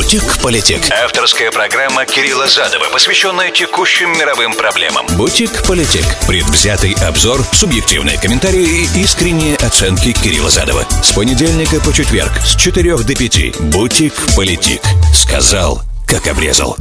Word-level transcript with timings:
Бутик-политик. 0.00 0.80
Авторская 1.04 1.50
программа 1.50 2.06
Кирилла 2.06 2.48
Задова, 2.48 2.86
посвященная 2.90 3.50
текущим 3.50 4.10
мировым 4.12 4.54
проблемам. 4.54 5.06
Бутик-политик. 5.18 6.06
Предвзятый 6.26 6.94
обзор, 7.06 7.44
субъективные 7.52 8.18
комментарии 8.18 8.88
и 8.96 9.02
искренние 9.02 9.56
оценки 9.56 10.12
Кирилла 10.12 10.48
Задова. 10.48 10.88
С 11.02 11.12
понедельника 11.12 11.80
по 11.80 11.92
четверг 11.92 12.32
с 12.46 12.56
4 12.56 12.96
до 12.96 13.14
5. 13.14 13.60
Бутик-политик. 13.70 14.80
Сказал, 15.14 15.82
как 16.06 16.26
обрезал. 16.28 16.78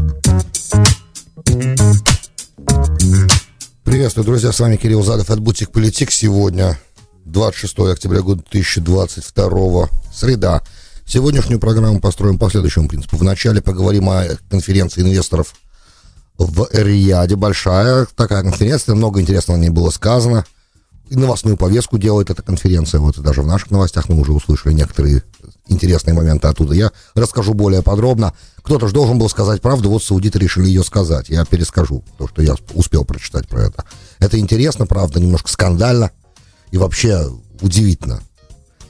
Приветствую, 3.83 4.25
друзья, 4.25 4.53
с 4.53 4.59
вами 4.61 4.77
Кирилл 4.77 5.03
Задов 5.03 5.29
от 5.29 5.41
Бутик 5.41 5.73
Политик. 5.73 6.13
Сегодня 6.13 6.79
26 7.25 7.79
октября 7.79 8.21
года 8.21 8.43
2022, 8.49 9.89
среда. 10.13 10.63
Сегодняшнюю 11.11 11.59
программу 11.59 11.99
построим 11.99 12.37
по 12.37 12.51
следующему 12.51 12.87
принципу. 12.87 13.17
Вначале 13.17 13.63
поговорим 13.63 14.11
о 14.11 14.25
конференции 14.47 15.01
инвесторов 15.01 15.55
в 16.37 16.69
Риаде. 16.71 17.35
Большая 17.35 18.05
такая 18.15 18.43
конференция, 18.43 18.93
много 18.93 19.19
интересного 19.19 19.57
не 19.57 19.69
было 19.71 19.89
сказано. 19.89 20.45
И 21.09 21.15
новостную 21.15 21.57
повестку 21.57 21.97
делает 21.97 22.29
эта 22.29 22.43
конференция. 22.43 22.99
Вот 22.99 23.17
даже 23.17 23.41
в 23.41 23.47
наших 23.47 23.71
новостях 23.71 24.07
мы 24.07 24.21
уже 24.21 24.33
услышали 24.33 24.71
некоторые 24.71 25.23
интересные 25.67 26.13
моменты 26.13 26.47
оттуда. 26.47 26.75
Я 26.75 26.91
расскажу 27.15 27.55
более 27.55 27.81
подробно. 27.81 28.35
Кто-то 28.57 28.87
же 28.87 28.93
должен 28.93 29.17
был 29.17 29.29
сказать 29.29 29.63
правду, 29.63 29.89
вот 29.89 30.03
саудиты 30.03 30.37
решили 30.37 30.67
ее 30.67 30.83
сказать. 30.83 31.29
Я 31.29 31.43
перескажу 31.43 32.03
то, 32.19 32.27
что 32.27 32.43
я 32.43 32.53
успел 32.75 33.03
прочитать 33.03 33.47
про 33.47 33.63
это. 33.63 33.83
Это 34.19 34.37
интересно, 34.37 34.85
правда, 34.85 35.19
немножко 35.19 35.49
скандально 35.49 36.11
и 36.69 36.77
вообще 36.77 37.27
удивительно. 37.61 38.21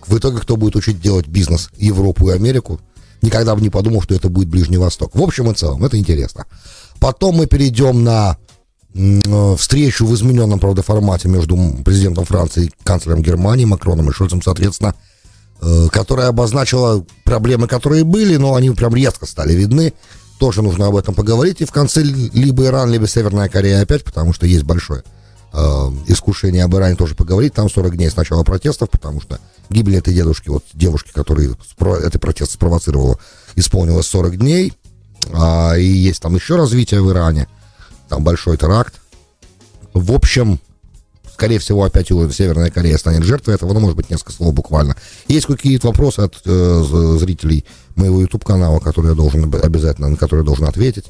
В 0.10 0.18
итоге 0.18 0.40
кто 0.40 0.58
будет 0.58 0.76
учить 0.76 1.00
делать 1.00 1.28
бизнес 1.28 1.70
Европу 1.78 2.30
и 2.30 2.34
Америку, 2.34 2.82
никогда 3.22 3.56
бы 3.56 3.62
не 3.62 3.70
подумал, 3.70 4.02
что 4.02 4.16
это 4.16 4.28
будет 4.28 4.50
Ближний 4.50 4.78
Восток. 4.78 5.14
В 5.14 5.22
общем 5.22 5.52
и 5.52 5.54
целом, 5.54 5.86
это 5.86 5.98
интересно. 5.98 6.48
Потом 7.00 7.36
мы 7.36 7.46
перейдем 7.46 8.04
на 8.04 8.38
э, 8.96 9.56
встречу 9.56 10.08
в 10.08 10.16
измененном, 10.16 10.60
правда, 10.60 10.82
формате 10.82 11.30
между 11.30 11.56
президентом 11.86 12.26
Франции 12.26 12.66
и 12.66 12.72
канцлером 12.84 13.22
Германии 13.22 13.66
Макроном 13.66 14.10
и 14.10 14.14
Шольцем, 14.14 14.42
соответственно, 14.42 14.96
э, 15.62 15.88
которая 15.92 16.30
обозначила 16.30 17.06
проблемы, 17.24 17.68
которые 17.68 18.04
были, 18.04 18.36
но 18.38 18.56
они 18.56 18.72
прям 18.72 18.96
резко 18.96 19.28
стали 19.28 19.54
видны. 19.54 19.94
Тоже 20.40 20.64
нужно 20.64 20.88
об 20.88 20.96
этом 20.96 21.14
поговорить. 21.14 21.62
И 21.62 21.66
в 21.66 21.72
конце 21.72 22.02
либо 22.02 22.66
Иран, 22.66 22.90
либо 22.90 23.08
Северная 23.08 23.48
Корея 23.48 23.82
опять, 23.82 24.04
потому 24.04 24.34
что 24.34 24.48
есть 24.48 24.64
большое 24.64 25.04
искушение 26.08 26.64
об 26.64 26.76
Иране 26.76 26.96
тоже 26.96 27.16
поговорить. 27.16 27.54
Там 27.54 27.70
40 27.70 27.98
дней 27.98 28.10
с 28.10 28.16
начала 28.16 28.44
протестов, 28.44 28.90
потому 28.90 29.22
что 29.22 29.40
гибель 29.70 29.98
этой 29.98 30.14
дедушки, 30.14 30.50
вот 30.50 30.64
девушки, 30.74 31.12
которая 31.14 31.56
этот 32.00 32.22
протест 32.22 32.52
спровоцировала, 32.52 33.20
исполнилось 33.56 34.08
40 34.08 34.38
дней. 34.38 34.74
А, 35.34 35.76
и 35.76 35.86
есть 35.86 36.22
там 36.22 36.36
еще 36.36 36.56
развитие 36.56 37.02
в 37.02 37.12
Иране. 37.12 37.48
Там 38.08 38.24
большой 38.24 38.58
теракт. 38.58 38.96
В 39.94 40.12
общем, 40.14 40.60
скорее 41.34 41.60
всего, 41.60 41.84
опять 41.84 42.08
Северная 42.08 42.72
Корея 42.72 42.98
станет 42.98 43.24
жертвой 43.24 43.56
этого, 43.56 43.74
ну, 43.74 43.80
может 43.80 43.98
быть, 43.98 44.10
несколько 44.10 44.32
слов 44.32 44.54
буквально. 44.54 44.96
Есть 45.28 45.48
какие-то 45.48 45.88
вопросы 45.88 46.20
от 46.20 46.36
э, 46.46 47.18
зрителей 47.20 47.66
моего 47.96 48.22
YouTube-канала, 48.22 48.80
которые 48.80 49.12
я 49.12 49.16
должен 49.16 49.44
обязательно, 49.62 50.10
на 50.10 50.16
которые 50.16 50.44
я 50.44 50.46
должен 50.46 50.66
ответить 50.66 51.06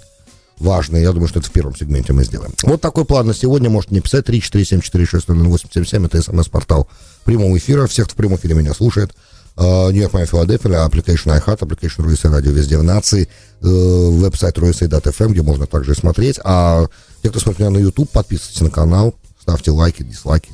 важные. 0.60 1.04
Я 1.04 1.12
думаю, 1.12 1.28
что 1.28 1.40
это 1.40 1.48
в 1.50 1.52
первом 1.52 1.76
сегменте 1.76 2.14
мы 2.14 2.24
сделаем. 2.24 2.54
Вот 2.64 2.82
такой 2.82 3.06
план 3.06 3.28
на 3.28 3.34
сегодня. 3.34 3.70
Можете 3.70 3.94
мне 3.94 4.02
писать 4.02 4.28
347460877. 4.28 6.06
Это 6.06 6.22
смс-портал 6.22 6.88
прямого 7.24 7.58
эфира. 7.58 7.88
Всех, 7.88 8.08
в 8.08 8.16
прямом 8.16 8.38
эфире 8.38 8.56
меня 8.56 8.74
слушает. 8.74 9.14
Нью-Йорк, 9.58 10.14
Майя, 10.14 10.26
Филадельфия, 10.26 10.88
application 10.88 11.38
iHeart, 11.38 11.60
application 11.60 12.06
RUSA 12.06 12.30
радио 12.30 12.52
везде 12.52 12.78
в 12.78 12.84
нации, 12.84 13.28
веб-сайт 13.60 14.58
RUSA.FM, 14.58 15.32
где 15.32 15.42
можно 15.42 15.66
также 15.66 15.96
смотреть. 15.96 16.40
А 16.46 16.86
те, 17.22 17.30
кто 17.30 17.40
смотрит 17.42 17.60
меня 17.60 17.72
на 17.72 17.80
YouTube, 17.80 18.10
подписывайтесь 18.10 18.62
на 18.62 18.70
канал, 18.70 19.16
ставьте 19.42 19.72
лайки, 19.72 20.02
дизлайки, 20.02 20.52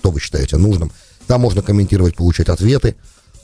что 0.00 0.10
вы 0.10 0.20
считаете 0.20 0.56
нужным. 0.56 0.90
Там 1.26 1.42
можно 1.42 1.60
комментировать, 1.60 2.16
получать 2.16 2.48
ответы. 2.48 2.96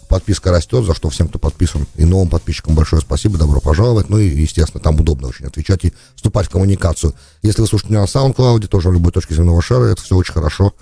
Подписка 0.09 0.51
растет, 0.51 0.85
за 0.85 0.95
что 0.95 1.11
всем, 1.11 1.29
кто 1.29 1.39
подписан, 1.39 1.87
и 1.97 2.05
новым 2.05 2.29
подписчикам 2.29 2.75
большое 2.75 3.03
спасибо, 3.03 3.39
добро 3.39 3.61
пожаловать. 3.61 4.09
Ну 4.09 4.19
и, 4.19 4.29
естественно, 4.29 4.83
там 4.83 5.01
удобно 5.01 5.29
очень 5.29 5.47
отвечать 5.47 5.85
и 5.85 5.93
вступать 6.15 6.47
в 6.47 6.51
коммуникацию. 6.51 7.15
Если 7.43 7.61
вы 7.61 7.67
слушаете 7.67 7.95
меня 7.95 8.03
на 8.03 8.07
SoundCloud, 8.07 8.67
тоже 8.69 8.91
в 8.91 8.93
любой 8.93 9.13
точке 9.13 9.35
земного 9.35 9.61
шара, 9.63 9.85
это 9.87 10.03
все 10.03 10.17
очень 10.17 10.35
хорошо. 10.35 10.75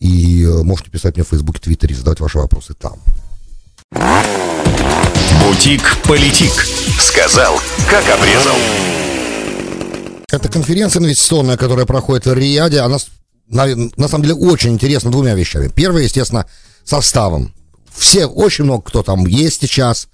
И 0.00 0.44
э, 0.44 0.62
можете 0.62 0.90
писать 0.90 1.16
мне 1.16 1.24
в 1.24 1.28
Фейсбуке, 1.28 1.60
Твиттере, 1.60 1.94
задавать 1.94 2.20
ваши 2.20 2.38
вопросы 2.38 2.74
там. 2.74 2.98
Бутик-политик. 5.40 6.52
Сказал, 7.00 7.60
как 7.88 8.04
обрезал. 8.08 8.56
Эта 10.30 10.48
конференция 10.48 11.00
инвестиционная, 11.00 11.56
которая 11.56 11.86
проходит 11.86 12.26
в 12.26 12.34
Рияде, 12.34 12.80
она 12.80 12.98
на, 13.48 13.66
на 13.96 14.08
самом 14.08 14.24
деле 14.24 14.34
очень 14.34 14.72
интересна 14.72 15.10
двумя 15.10 15.34
вещами. 15.34 15.68
Первое, 15.68 16.02
естественно, 16.02 16.46
составом 16.84 17.52
все, 17.94 18.26
очень 18.26 18.64
много 18.64 18.82
кто 18.82 19.02
там 19.02 19.26
есть 19.26 19.60
сейчас, 19.60 20.08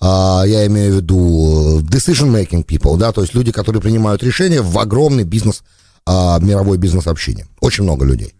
а, 0.00 0.44
я 0.46 0.66
имею 0.66 0.94
в 0.94 0.96
виду 0.96 1.80
decision-making 1.80 2.64
people, 2.64 2.96
да, 2.96 3.12
то 3.12 3.22
есть 3.22 3.34
люди, 3.34 3.52
которые 3.52 3.82
принимают 3.82 4.22
решения 4.22 4.62
в 4.62 4.78
огромный 4.78 5.24
бизнес, 5.24 5.62
а, 6.06 6.38
мировой 6.40 6.78
бизнес-общение. 6.78 7.46
Очень 7.60 7.84
много 7.84 8.04
людей. 8.04 8.34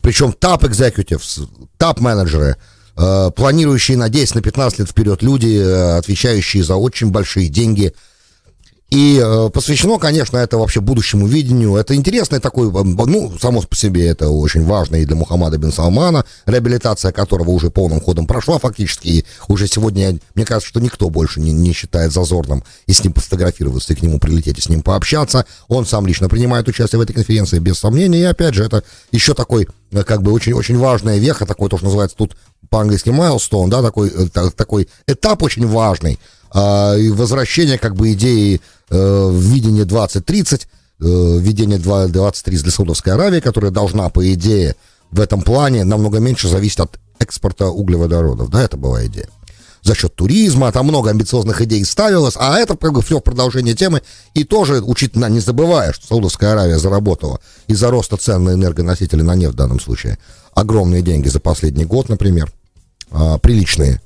Причем 0.00 0.32
executives, 0.64 1.48
топ 1.78 2.00
менеджеры, 2.00 2.56
а, 2.96 3.30
планирующие 3.30 3.96
на 3.96 4.08
10, 4.08 4.34
на 4.34 4.42
15 4.42 4.80
лет 4.80 4.88
вперед 4.88 5.22
люди, 5.22 5.56
э, 5.56 5.96
отвечающие 5.96 6.62
за 6.62 6.76
очень 6.76 7.10
большие 7.10 7.48
деньги– 7.48 7.94
и 8.90 9.20
э, 9.20 9.50
посвящено, 9.50 9.98
конечно, 9.98 10.36
это 10.36 10.56
вообще 10.56 10.80
будущему 10.80 11.26
видению. 11.26 11.74
Это 11.76 11.96
интересный 11.96 12.38
такой, 12.38 12.70
ну, 12.70 13.32
само 13.40 13.62
по 13.62 13.74
себе 13.74 14.06
это 14.06 14.28
очень 14.28 14.64
важно 14.64 14.96
и 14.96 15.04
для 15.04 15.16
Мухаммада 15.16 15.58
бин 15.58 15.72
Салмана, 15.72 16.24
реабилитация 16.46 17.10
которого 17.10 17.50
уже 17.50 17.70
полным 17.70 18.00
ходом 18.00 18.26
прошла 18.26 18.58
фактически. 18.58 19.08
И 19.08 19.24
уже 19.48 19.66
сегодня, 19.66 20.18
мне 20.34 20.44
кажется, 20.44 20.68
что 20.68 20.80
никто 20.80 21.08
больше 21.10 21.40
не, 21.40 21.50
не 21.52 21.72
считает 21.72 22.12
зазорным 22.12 22.62
и 22.86 22.92
с 22.92 23.02
ним 23.02 23.14
пофотографироваться, 23.14 23.92
и 23.92 23.96
к 23.96 24.02
нему 24.02 24.20
прилететь, 24.20 24.58
и 24.58 24.60
с 24.60 24.68
ним 24.68 24.82
пообщаться. 24.82 25.46
Он 25.66 25.86
сам 25.86 26.06
лично 26.06 26.28
принимает 26.28 26.68
участие 26.68 26.98
в 26.98 27.02
этой 27.02 27.14
конференции, 27.14 27.58
без 27.58 27.78
сомнения. 27.78 28.20
И 28.20 28.24
опять 28.24 28.54
же, 28.54 28.64
это 28.64 28.84
еще 29.10 29.34
такой, 29.34 29.66
э, 29.90 30.04
как 30.04 30.22
бы, 30.22 30.30
очень-очень 30.30 30.78
важная 30.78 31.18
веха, 31.18 31.46
такой 31.46 31.68
то, 31.68 31.78
что 31.78 31.86
называется 31.86 32.16
тут 32.16 32.36
по-английски 32.70 33.08
milestone, 33.08 33.68
да, 33.68 33.82
такой, 33.82 34.08
э, 34.08 34.28
такой 34.54 34.88
этап 35.06 35.42
очень 35.42 35.66
важный, 35.66 36.18
а, 36.54 36.96
и 36.96 37.10
возвращение 37.10 37.78
как 37.78 37.96
бы 37.96 38.12
идеи 38.12 38.60
э, 38.90 39.30
видения 39.34 39.84
2030, 39.84 40.62
э, 40.62 40.66
введение 41.00 41.78
2030 41.78 42.62
для 42.62 42.72
Саудовской 42.72 43.12
Аравии, 43.12 43.40
которая 43.40 43.72
должна, 43.72 44.08
по 44.08 44.32
идее, 44.32 44.76
в 45.10 45.20
этом 45.20 45.42
плане 45.42 45.84
намного 45.84 46.18
меньше 46.18 46.48
зависеть 46.48 46.78
от 46.80 46.98
экспорта 47.18 47.66
углеводородов. 47.66 48.50
Да, 48.50 48.62
это 48.62 48.76
была 48.76 49.04
идея. 49.06 49.28
За 49.82 49.94
счет 49.94 50.14
туризма, 50.14 50.72
там 50.72 50.86
много 50.86 51.10
амбициозных 51.10 51.60
идей 51.60 51.84
ставилось, 51.84 52.36
а 52.38 52.58
это 52.58 52.76
как 52.76 52.92
бы 52.92 53.02
все 53.02 53.20
продолжение 53.20 53.74
темы. 53.74 54.00
И 54.32 54.44
тоже, 54.44 54.80
учитывая, 54.80 55.28
не 55.28 55.40
забывая, 55.40 55.92
что 55.92 56.06
Саудовская 56.06 56.52
Аравия 56.52 56.78
заработала 56.78 57.40
из-за 57.66 57.90
роста 57.90 58.16
цен 58.16 58.44
на 58.44 58.54
энергоносители 58.54 59.20
на 59.20 59.34
нефть 59.34 59.54
в 59.54 59.56
данном 59.56 59.80
случае 59.80 60.18
огромные 60.54 61.02
деньги 61.02 61.28
за 61.28 61.40
последний 61.40 61.84
год, 61.84 62.08
например, 62.08 62.50
а, 63.10 63.38
приличные. 63.38 64.00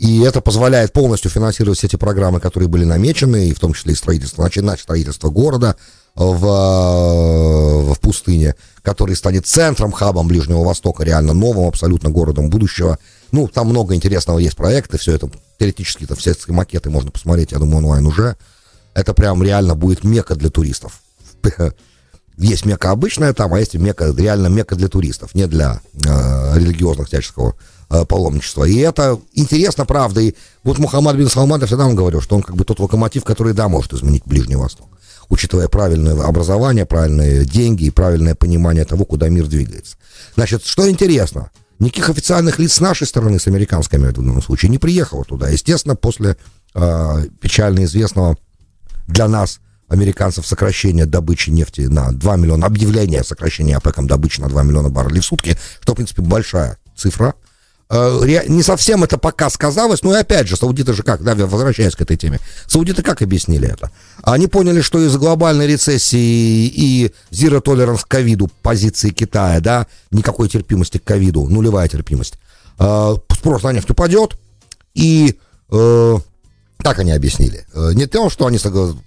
И 0.00 0.20
это 0.20 0.40
позволяет 0.40 0.94
полностью 0.94 1.30
финансировать 1.30 1.76
все 1.76 1.86
эти 1.86 1.96
программы, 1.96 2.40
которые 2.40 2.70
были 2.70 2.86
намечены, 2.86 3.48
и 3.48 3.52
в 3.52 3.60
том 3.60 3.74
числе 3.74 3.92
и 3.92 3.96
строительство, 3.96 4.42
начинать 4.42 4.80
строительство 4.80 5.28
города 5.28 5.76
в, 6.14 7.92
в 7.92 8.00
пустыне, 8.00 8.54
который 8.80 9.14
станет 9.14 9.46
центром, 9.46 9.92
хабом 9.92 10.26
Ближнего 10.26 10.64
Востока, 10.64 11.04
реально 11.04 11.34
новым 11.34 11.68
абсолютно 11.68 12.08
городом 12.08 12.48
будущего. 12.48 12.98
Ну, 13.30 13.46
там 13.46 13.68
много 13.68 13.94
интересного 13.94 14.38
есть 14.38 14.56
проекта, 14.56 14.96
все 14.96 15.12
это, 15.12 15.30
теоретически, 15.58 16.04
это 16.04 16.14
все 16.14 16.34
макеты 16.48 16.88
можно 16.88 17.10
посмотреть, 17.10 17.52
я 17.52 17.58
думаю, 17.58 17.84
онлайн 17.84 18.06
уже. 18.06 18.36
Это 18.94 19.12
прям 19.12 19.42
реально 19.42 19.74
будет 19.74 20.02
мека 20.02 20.34
для 20.34 20.48
туристов. 20.48 21.02
Есть 22.40 22.64
мека 22.64 22.90
обычная 22.90 23.32
там, 23.32 23.54
а 23.54 23.60
есть 23.60 23.74
мека, 23.74 24.12
реально 24.16 24.48
мека 24.48 24.74
для 24.74 24.88
туристов, 24.88 25.34
не 25.34 25.46
для 25.46 25.80
э, 25.94 26.58
религиозных 26.58 27.08
всяческого 27.08 27.54
Э, 27.92 28.04
паломничества. 28.04 28.62
И 28.62 28.76
это 28.76 29.18
интересно, 29.34 29.84
правда. 29.84 30.20
И 30.20 30.36
вот 30.62 30.78
Мухаммад 30.78 31.16
бин 31.16 31.28
Салман, 31.28 31.60
я 31.60 31.66
всегда 31.66 31.86
вам 31.86 31.96
говорю, 31.96 32.20
что 32.20 32.36
он 32.36 32.42
как 32.42 32.54
бы 32.54 32.64
тот 32.64 32.78
локомотив, 32.78 33.24
который, 33.24 33.52
да, 33.52 33.66
может 33.68 33.92
изменить 33.92 34.22
Ближний 34.24 34.54
Восток. 34.54 34.86
Учитывая 35.28 35.66
правильное 35.66 36.22
образование, 36.22 36.86
правильные 36.86 37.44
деньги 37.44 37.86
и 37.86 37.90
правильное 37.90 38.36
понимание 38.36 38.84
того, 38.84 39.04
куда 39.04 39.28
мир 39.28 39.48
двигается. 39.48 39.96
Значит, 40.36 40.64
что 40.66 40.88
интересно, 40.88 41.50
никаких 41.80 42.10
официальных 42.10 42.60
лиц 42.60 42.74
с 42.74 42.80
нашей 42.80 43.08
стороны, 43.08 43.40
с 43.40 43.48
американской, 43.48 43.98
в 43.98 44.12
данном 44.12 44.40
случае, 44.40 44.70
не 44.70 44.78
приехало 44.78 45.24
туда. 45.24 45.48
Естественно, 45.48 45.96
после 45.96 46.36
э, 46.76 47.24
печально 47.40 47.82
известного 47.86 48.38
для 49.08 49.26
нас 49.26 49.58
американцев 49.90 50.46
сокращения 50.46 51.04
добычи 51.04 51.50
нефти 51.50 51.82
на 51.82 52.12
2 52.12 52.36
миллиона, 52.36 52.66
объявления 52.66 53.22
сокращения 53.22 53.76
ОПЕКом 53.76 54.06
добычи 54.06 54.40
на 54.40 54.48
2 54.48 54.62
миллиона 54.62 54.88
баррелей 54.88 55.20
в 55.20 55.26
сутки, 55.26 55.58
что, 55.80 55.92
в 55.92 55.96
принципе, 55.96 56.22
большая 56.22 56.78
цифра– 56.96 57.34
э, 57.90 58.44
не 58.48 58.62
совсем 58.62 59.04
это 59.04 59.18
пока 59.18 59.50
сказалось, 59.50 60.02
но 60.02 60.14
и 60.14 60.20
опять 60.20 60.48
же, 60.48 60.56
саудиты 60.56 60.94
же 60.94 61.02
как, 61.02 61.22
да, 61.22 61.34
возвращаясь 61.34 61.94
к 61.94 62.00
этой 62.00 62.16
теме, 62.16 62.38
саудиты 62.66 63.02
как 63.02 63.20
объяснили 63.20 63.68
это? 63.68 63.90
Они 64.22 64.46
поняли, 64.46 64.80
что 64.80 65.04
из-за 65.04 65.18
глобальной 65.18 65.66
рецессии 65.66 66.66
и 66.66 67.12
zero 67.30 67.62
tolerance 67.62 68.02
к 68.02 68.08
ковиду 68.08 68.48
позиции 68.62 69.10
Китая, 69.10 69.60
да, 69.60 69.86
никакой 70.10 70.48
терпимости 70.48 70.98
к 70.98 71.04
ковиду, 71.04 71.46
нулевая 71.48 71.88
терпимость, 71.88 72.38
э, 72.78 73.14
спрос 73.32 73.62
на 73.64 73.72
нефть 73.72 73.90
упадет, 73.90 74.38
и 74.94 75.38
э, 75.70 76.18
так 76.82 76.98
они 76.98 77.12
объяснили. 77.12 77.66
Э, 77.74 77.92
не 77.94 78.06
то, 78.06 78.30
что 78.30 78.46
они, 78.46 78.58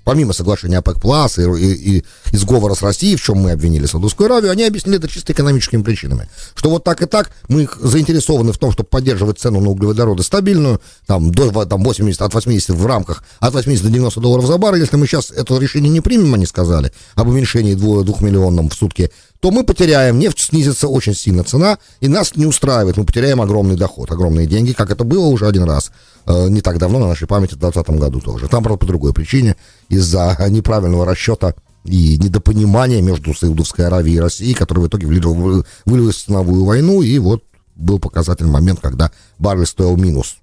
помимо 0.03 0.33
соглашения 0.33 0.77
ОПЕК+, 0.77 0.97
и, 1.37 1.41
и, 1.41 1.97
и, 1.97 2.05
и 2.31 2.37
сговора 2.37 2.75
с 2.75 2.81
Россией, 2.81 3.15
в 3.15 3.21
чем 3.21 3.37
мы 3.37 3.51
обвинили 3.51 3.85
Саудовскую 3.85 4.27
Аравию, 4.27 4.51
они 4.51 4.63
объяснили 4.63 4.97
это 4.97 5.07
чисто 5.07 5.33
экономическими 5.33 5.81
причинами. 5.81 6.29
Что 6.55 6.69
вот 6.69 6.83
так 6.83 7.01
и 7.01 7.05
так 7.05 7.31
мы 7.47 7.67
заинтересованы 7.79 8.53
в 8.53 8.57
том, 8.57 8.71
чтобы 8.71 8.87
поддерживать 8.89 9.39
цену 9.39 9.59
на 9.59 9.69
углеводороды 9.69 10.23
стабильную, 10.23 10.81
там, 11.05 11.31
до 11.31 11.65
там, 11.65 11.83
80, 11.83 12.21
от 12.21 12.33
80 12.33 12.69
в 12.69 12.85
рамках, 12.85 13.23
от 13.39 13.53
80 13.53 13.83
до 13.83 13.89
90 13.89 14.19
долларов 14.19 14.45
за 14.45 14.57
баррель. 14.57 14.81
Если 14.81 14.97
мы 14.97 15.07
сейчас 15.07 15.31
это 15.31 15.57
решение 15.57 15.91
не 15.91 16.01
примем, 16.01 16.33
они 16.33 16.45
сказали, 16.45 16.91
об 17.15 17.27
уменьшении 17.27 17.75
2, 17.75 18.03
2 18.03 18.15
миллионам 18.21 18.69
в 18.69 18.73
сутки, 18.73 19.11
то 19.43 19.51
мы 19.51 19.65
потеряем, 19.65 20.19
нефть 20.19 20.39
снизится 20.39 20.87
очень 20.87 21.13
сильно 21.13 21.43
цена, 21.43 21.77
и 21.99 22.07
нас 22.07 22.37
не 22.37 22.45
устраивает, 22.45 22.95
мы 22.95 23.03
потеряем 23.03 23.41
огромный 23.41 23.75
доход, 23.75 24.09
огромные 24.09 24.47
деньги, 24.47 24.71
как 24.71 24.89
это 24.89 25.03
было 25.03 25.25
уже 25.25 25.47
один 25.47 25.63
раз, 25.63 25.91
не 26.27 26.61
так 26.61 26.77
давно 26.77 26.99
на 26.99 27.07
нашей 27.07 27.27
памяти, 27.27 27.55
в 27.55 27.59
2020 27.59 27.99
году 27.99 28.21
тоже. 28.21 28.47
Там, 28.47 28.63
правда, 28.63 28.79
по 28.79 28.85
другой 28.85 29.13
причине, 29.13 29.55
из-за 29.89 30.37
неправильного 30.49 31.05
расчета 31.05 31.53
и 31.83 32.17
недопонимания 32.17 33.01
между 33.01 33.33
Саудовской 33.33 33.87
Аравией 33.87 34.17
и 34.17 34.19
Россией, 34.19 34.53
который 34.53 34.79
в 34.79 34.87
итоге 34.87 35.07
вылилось 35.07 36.15
в 36.15 36.25
ценовую 36.25 36.65
войну, 36.65 37.01
и 37.01 37.17
вот 37.19 37.43
был 37.75 37.99
показательный 37.99 38.51
момент, 38.51 38.79
когда 38.79 39.11
баррель 39.39 39.65
стоил 39.65 39.97
минус 39.97 40.37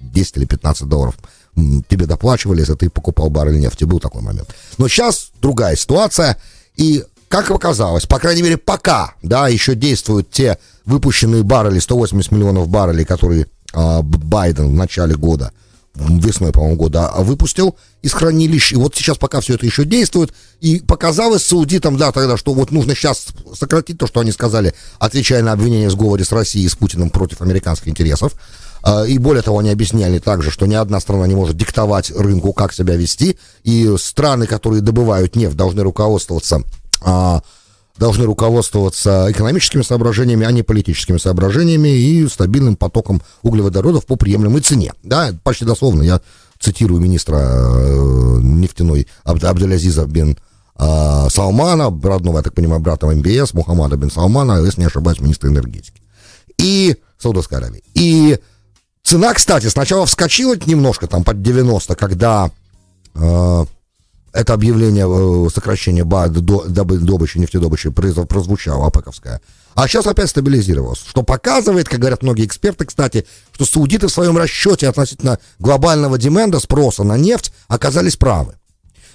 10 0.00 0.38
или 0.38 0.44
15 0.46 0.88
долларов. 0.88 1.16
Тебе 1.88 2.06
доплачивали, 2.06 2.60
если 2.60 2.74
ты 2.74 2.88
покупал 2.88 3.28
баррель 3.28 3.58
нефти, 3.58 3.84
был 3.84 4.00
такой 4.00 4.22
момент. 4.22 4.48
Но 4.78 4.88
сейчас 4.88 5.30
другая 5.42 5.76
ситуация, 5.76 6.36
и 6.76 7.04
как 7.28 7.50
оказалось, 7.50 8.06
по 8.06 8.18
крайней 8.18 8.42
мере, 8.42 8.56
пока, 8.56 9.14
да, 9.22 9.48
еще 9.48 9.74
действуют 9.74 10.30
те 10.30 10.58
выпущенные 10.84 11.42
баррели, 11.42 11.78
180 11.78 12.32
миллионов 12.32 12.68
баррелей, 12.68 13.04
которые 13.04 13.42
э, 13.42 13.46
Байден 13.72 14.68
в 14.68 14.74
начале 14.74 15.14
года, 15.14 15.52
весной, 15.94 16.52
по-моему, 16.52 16.76
года 16.76 17.08
а, 17.08 17.22
выпустил 17.22 17.76
из 18.02 18.12
хранилищ. 18.12 18.72
И 18.72 18.76
вот 18.76 18.94
сейчас 18.94 19.18
пока 19.18 19.40
все 19.40 19.54
это 19.54 19.66
еще 19.66 19.84
действует. 19.84 20.32
И 20.60 20.80
показалось 20.80 21.44
саудитам, 21.44 21.96
да, 21.96 22.12
тогда, 22.12 22.36
что 22.36 22.54
вот 22.54 22.70
нужно 22.70 22.94
сейчас 22.94 23.28
сократить 23.54 23.98
то, 23.98 24.06
что 24.06 24.20
они 24.20 24.32
сказали, 24.32 24.74
отвечая 24.98 25.42
на 25.42 25.52
обвинение 25.52 25.88
в 25.88 25.92
сговоре 25.92 26.24
с 26.24 26.32
Россией 26.32 26.66
и 26.66 26.68
с 26.68 26.74
Путиным 26.74 27.10
против 27.10 27.42
американских 27.42 27.88
интересов. 27.88 28.34
А, 28.82 29.04
и 29.04 29.18
более 29.18 29.42
того, 29.42 29.58
они 29.58 29.70
объясняли 29.70 30.18
также, 30.18 30.50
что 30.50 30.66
ни 30.66 30.74
одна 30.74 31.00
страна 31.00 31.26
не 31.26 31.34
может 31.34 31.56
диктовать 31.56 32.10
рынку, 32.10 32.52
как 32.52 32.72
себя 32.72 32.96
вести. 32.96 33.38
И 33.64 33.94
страны, 33.98 34.46
которые 34.46 34.82
добывают 34.82 35.36
нефть, 35.36 35.56
должны 35.56 35.82
руководствоваться 35.82 36.62
а, 37.02 37.42
должны 38.00 38.24
руководствоваться 38.24 39.26
экономическими 39.30 39.82
соображениями, 39.82 40.46
а 40.46 40.50
не 40.50 40.62
политическими 40.62 41.18
соображениями 41.18 41.90
и 41.90 42.26
стабильным 42.28 42.74
потоком 42.74 43.20
углеводородов 43.42 44.06
по 44.06 44.16
приемлемой 44.16 44.62
цене. 44.62 44.94
Да, 45.02 45.32
почти 45.44 45.66
дословно 45.66 46.02
я 46.02 46.22
цитирую 46.58 47.00
министра 47.00 47.36
э, 47.36 48.38
нефтяной 48.40 49.06
Абд 49.22 49.44
Абдулязиза 49.44 50.06
бен 50.06 50.38
э, 50.78 51.26
Салмана, 51.30 51.90
родного, 52.02 52.38
я 52.38 52.42
так 52.42 52.54
понимаю, 52.54 52.80
брата 52.80 53.06
МБС, 53.06 53.52
Мухаммада 53.52 53.98
бен 53.98 54.10
Салмана, 54.10 54.64
если 54.64 54.80
не 54.80 54.86
ошибаюсь, 54.86 55.20
министра 55.20 55.50
энергетики. 55.50 56.00
И 56.56 56.96
Саудовской 57.18 57.58
Аравии. 57.58 57.84
И 57.92 58.38
цена, 59.02 59.34
кстати, 59.34 59.66
сначала 59.66 60.06
вскочила 60.06 60.56
немножко, 60.64 61.06
там, 61.06 61.22
под 61.22 61.42
90, 61.42 61.94
когда 61.96 62.50
э, 63.14 63.64
это 64.32 64.54
объявление 64.54 65.06
э, 65.08 65.48
сокращения 65.52 66.04
добычи, 66.04 67.38
нефтедобычи 67.38 67.90
прозвучало, 67.90 68.86
АПЭКовское. 68.86 69.40
А 69.74 69.88
сейчас 69.88 70.06
опять 70.06 70.30
стабилизировалось. 70.30 71.00
Что 71.06 71.22
показывает, 71.22 71.88
как 71.88 72.00
говорят 72.00 72.22
многие 72.22 72.44
эксперты, 72.44 72.84
кстати, 72.84 73.26
что 73.52 73.64
саудиты 73.64 74.08
в 74.08 74.12
своем 74.12 74.36
расчете 74.36 74.88
относительно 74.88 75.38
глобального 75.58 76.18
деменда, 76.18 76.60
спроса 76.60 77.02
на 77.04 77.16
нефть, 77.16 77.52
оказались 77.68 78.16
правы. 78.16 78.54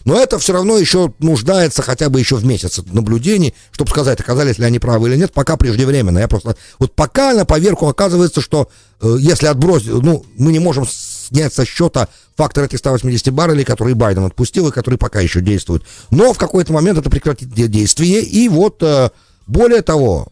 Но 0.06 0.20
это 0.20 0.38
все 0.38 0.54
равно 0.54 0.78
еще 0.78 1.14
нуждается 1.20 1.82
хотя 1.82 2.10
бы 2.10 2.20
еще 2.20 2.36
в 2.36 2.46
месяц 2.46 2.80
наблюдений, 2.86 3.56
чтобы 3.72 3.90
сказать, 3.90 4.20
оказались 4.20 4.60
ли 4.60 4.66
они 4.66 4.78
правы 4.78 5.10
или 5.10 5.18
нет, 5.18 5.34
пока 5.34 5.58
преждевременно. 5.58 6.20
Я 6.20 6.28
просто... 6.28 6.56
Вот 6.78 6.94
пока 6.94 7.34
на 7.34 7.44
поверку 7.44 7.88
оказывается, 7.88 8.40
что 8.40 8.70
э, 9.02 9.16
если 9.20 9.48
отбросить... 9.48 9.88
Ну, 9.88 10.24
мы 10.38 10.52
не 10.52 10.60
можем 10.60 10.86
снять 10.88 11.54
со 11.54 11.66
счета 11.66 12.08
фактор 12.36 12.66
этих 12.66 12.80
180 12.80 13.32
баррелей, 13.32 13.64
которые 13.64 13.96
Байден 13.96 14.24
отпустил 14.24 14.68
и 14.68 14.72
которые 14.72 14.98
пока 14.98 15.22
еще 15.22 15.42
действуют. 15.42 15.84
Но 16.12 16.34
в 16.34 16.38
какой-то 16.38 16.74
момент 16.74 17.00
это 17.00 17.10
прекратит 17.10 17.50
действие. 17.54 18.22
И 18.22 18.50
вот, 18.50 18.82
э, 18.84 19.10
более 19.48 19.82
того, 19.82 20.28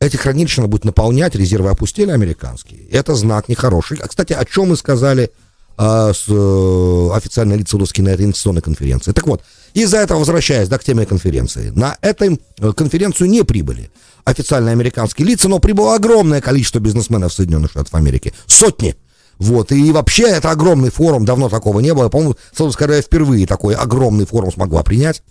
э, 0.00 0.06
эти 0.06 0.16
хранилища 0.16 0.62
будет 0.66 0.84
наполнять, 0.84 1.34
резервы 1.34 1.70
опустили 1.70 2.10
американские. 2.10 2.86
Это 2.88 3.14
знак 3.14 3.48
нехороший. 3.48 3.98
А, 4.00 4.06
кстати, 4.06 4.32
о 4.32 4.44
чем 4.44 4.68
мы 4.68 4.76
сказали 4.76 5.30
а, 5.76 6.12
с 6.12 6.24
э, 6.28 7.10
официальной 7.16 7.56
лица 7.56 7.78
русские 7.78 8.04
на 8.04 8.10
этой 8.10 8.24
инвестиционной 8.24 8.62
конференции. 8.62 9.12
Так 9.12 9.26
вот, 9.26 9.42
из-за 9.74 9.98
этого, 9.98 10.18
возвращаясь 10.18 10.68
да, 10.68 10.78
к 10.78 10.84
теме 10.84 11.06
конференции, 11.06 11.70
на 11.70 11.96
этой 12.00 12.40
конференцию 12.76 13.28
не 13.28 13.44
прибыли 13.44 13.90
официальные 14.24 14.72
американские 14.72 15.26
лица, 15.26 15.48
но 15.48 15.58
прибыло 15.58 15.94
огромное 15.94 16.40
количество 16.40 16.80
бизнесменов 16.80 17.32
Соединенных 17.32 17.70
Штатов 17.70 17.94
Америки. 17.94 18.34
Сотни. 18.46 18.96
Вот, 19.38 19.70
и 19.70 19.92
вообще 19.92 20.24
это 20.24 20.50
огромный 20.50 20.90
форум, 20.90 21.24
давно 21.24 21.48
такого 21.48 21.80
не 21.80 21.94
было. 21.94 22.08
По-моему, 22.08 22.36
Саудовская 22.52 22.88
Аравия 22.88 23.02
впервые 23.02 23.46
такой 23.46 23.74
огромный 23.74 24.26
форум 24.26 24.52
смогла 24.52 24.82
принять. 24.82 25.22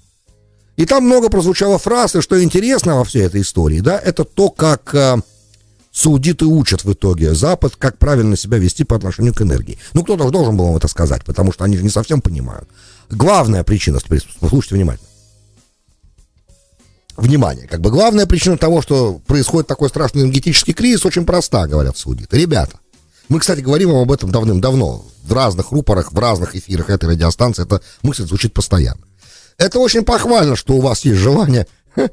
И 0.78 0.86
там 0.86 1.04
много 1.04 1.30
прозвучало 1.30 1.78
фраз, 1.78 2.16
и 2.16 2.22
что 2.22 2.42
интересно 2.42 2.98
во 2.98 3.04
всей 3.04 3.24
этой 3.24 3.42
истории, 3.42 3.80
да, 3.80 3.98
это 3.98 4.24
то, 4.24 4.50
как 4.50 4.94
э, 4.94 5.18
саудиты 5.92 6.46
учат 6.46 6.84
в 6.84 6.94
итоге 6.94 7.34
Запад, 7.34 7.76
как 7.76 7.98
правильно 7.98 8.38
себя 8.38 8.60
вести 8.60 8.84
по 8.84 8.96
отношению 8.96 9.34
к 9.34 9.42
энергии. 9.42 9.80
Ну, 9.94 10.04
кто-то 10.04 10.26
же 10.26 10.30
должен 10.30 10.56
был 10.56 10.70
им 10.70 10.78
это 10.78 10.88
сказать, 10.88 11.26
потому 11.26 11.52
что 11.52 11.64
они 11.64 11.78
же 11.78 11.84
не 11.84 11.90
совсем 11.90 12.22
понимают. 12.22 12.70
Главная 13.10 13.64
причина, 13.64 14.00
слушайте 14.40 14.76
внимательно. 14.76 15.10
Внимание, 17.18 17.68
как 17.68 17.82
бы 17.82 17.90
главная 17.90 18.28
причина 18.28 18.60
того, 18.60 18.84
что 18.84 19.20
происходит 19.26 19.68
такой 19.68 19.90
страшный 19.90 20.22
энергетический 20.22 20.74
кризис, 20.74 21.04
очень 21.04 21.26
проста, 21.26 21.66
говорят 21.66 21.98
саудиты. 21.98 22.38
Ребята, 22.38 22.80
мы, 23.30 23.40
кстати, 23.40 23.60
говорим 23.60 23.92
об 23.92 24.12
этом 24.12 24.32
давным-давно. 24.32 25.06
В 25.24 25.34
разных 25.34 25.72
рупорах, 25.72 26.14
в 26.14 26.20
разных 26.20 26.56
эфирах 26.56 26.90
этой 26.90 27.10
радиостанции 27.10 27.64
эта 27.64 27.82
мысль 28.02 28.26
звучит 28.26 28.54
постоянно. 28.54 29.02
Это 29.58 29.80
очень 29.80 30.04
похвально, 30.04 30.56
что 30.56 30.76
у 30.76 30.82
вас 30.82 31.04
есть 31.04 31.20
желание, 31.20 31.68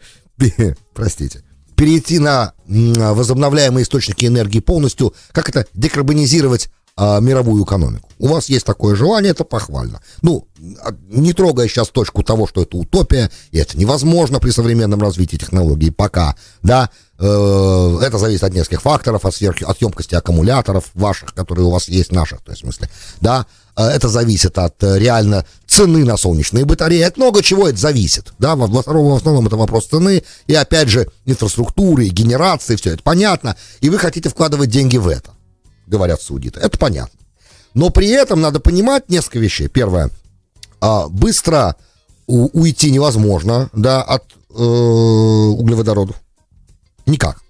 простите, 0.94 1.44
перейти 1.76 2.18
на 2.18 2.54
возобновляемые 2.66 3.84
источники 3.84 4.24
энергии 4.24 4.60
полностью, 4.60 5.14
как 5.32 5.48
это, 5.48 5.66
декарбонизировать 5.74 6.70
а, 6.96 7.18
мировую 7.20 7.64
экономику. 7.64 8.08
У 8.18 8.28
вас 8.28 8.48
есть 8.48 8.64
такое 8.64 8.94
желание, 8.94 9.32
это 9.32 9.42
похвально. 9.42 10.00
Ну, 10.22 10.46
а, 10.80 10.94
не 11.08 11.32
трогая 11.32 11.66
сейчас 11.66 11.88
точку 11.88 12.22
того, 12.22 12.46
что 12.46 12.62
это 12.62 12.76
утопия, 12.76 13.32
и 13.50 13.58
это 13.58 13.76
невозможно 13.76 14.38
при 14.38 14.50
современном 14.50 15.00
развитии 15.00 15.36
технологий 15.36 15.90
пока, 15.90 16.36
да, 16.62 16.90
э, 17.18 17.98
это 18.00 18.18
зависит 18.18 18.44
от 18.44 18.54
нескольких 18.54 18.82
факторов, 18.82 19.24
от, 19.24 19.34
сверх, 19.34 19.56
от 19.62 19.82
емкости 19.82 20.14
аккумуляторов 20.14 20.84
ваших, 20.94 21.34
которые 21.34 21.66
у 21.66 21.70
вас 21.70 21.88
есть, 21.88 22.12
наших, 22.12 22.42
то 22.42 22.52
есть 22.52 22.62
в 22.62 22.64
смысле, 22.64 22.88
да, 23.20 23.46
э, 23.76 23.82
это 23.82 24.08
зависит 24.08 24.56
от 24.56 24.80
э, 24.84 24.96
реально 25.00 25.44
цены 25.66 26.04
на 26.04 26.16
солнечные 26.16 26.64
батареи, 26.64 27.02
от 27.02 27.16
много 27.16 27.42
чего 27.42 27.68
это 27.68 27.78
зависит, 27.78 28.32
да, 28.38 28.54
в, 28.54 28.70
в 28.70 29.14
основном 29.16 29.48
это 29.48 29.56
вопрос 29.56 29.86
цены, 29.86 30.22
и 30.46 30.54
опять 30.54 30.88
же 30.88 31.10
инфраструктуры, 31.24 32.06
генерации, 32.06 32.76
все 32.76 32.90
это 32.92 33.02
понятно, 33.02 33.56
и 33.80 33.90
вы 33.90 33.98
хотите 33.98 34.28
вкладывать 34.28 34.70
деньги 34.70 34.96
в 34.96 35.08
это 35.08 35.33
говорят 35.86 36.20
судиты. 36.20 36.60
Это 36.60 36.78
понятно. 36.78 37.18
Но 37.74 37.90
при 37.90 38.08
этом 38.08 38.40
надо 38.40 38.60
понимать 38.60 39.08
несколько 39.08 39.38
вещей. 39.38 39.68
Первое. 39.68 40.10
А, 40.80 41.08
быстро 41.08 41.76
уйти 42.26 42.90
невозможно, 42.90 43.68
да, 43.74 44.02
от 44.02 44.24
э, 44.50 44.62
углеводородов. 44.62 46.16
Никак. 47.04 47.42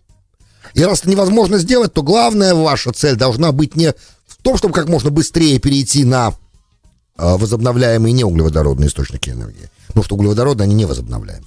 И 0.72 0.82
раз 0.82 1.00
это 1.00 1.10
невозможно 1.10 1.58
сделать, 1.58 1.92
то 1.92 2.02
главная 2.02 2.54
ваша 2.54 2.92
цель 2.92 3.14
должна 3.14 3.52
быть 3.52 3.76
не 3.76 3.92
в 4.26 4.42
том, 4.42 4.56
чтобы 4.56 4.74
как 4.74 4.88
можно 4.88 5.10
быстрее 5.10 5.60
перейти 5.60 6.04
на 6.04 6.30
э, 6.30 7.36
возобновляемые 7.36 8.12
неуглеводородные 8.12 8.88
источники 8.88 9.30
энергии. 9.30 9.70
Потому 9.88 10.04
что 10.04 10.16
углеводороды, 10.16 10.64
они 10.64 10.74
не 10.74 10.86
возобновляемы. 10.86 11.46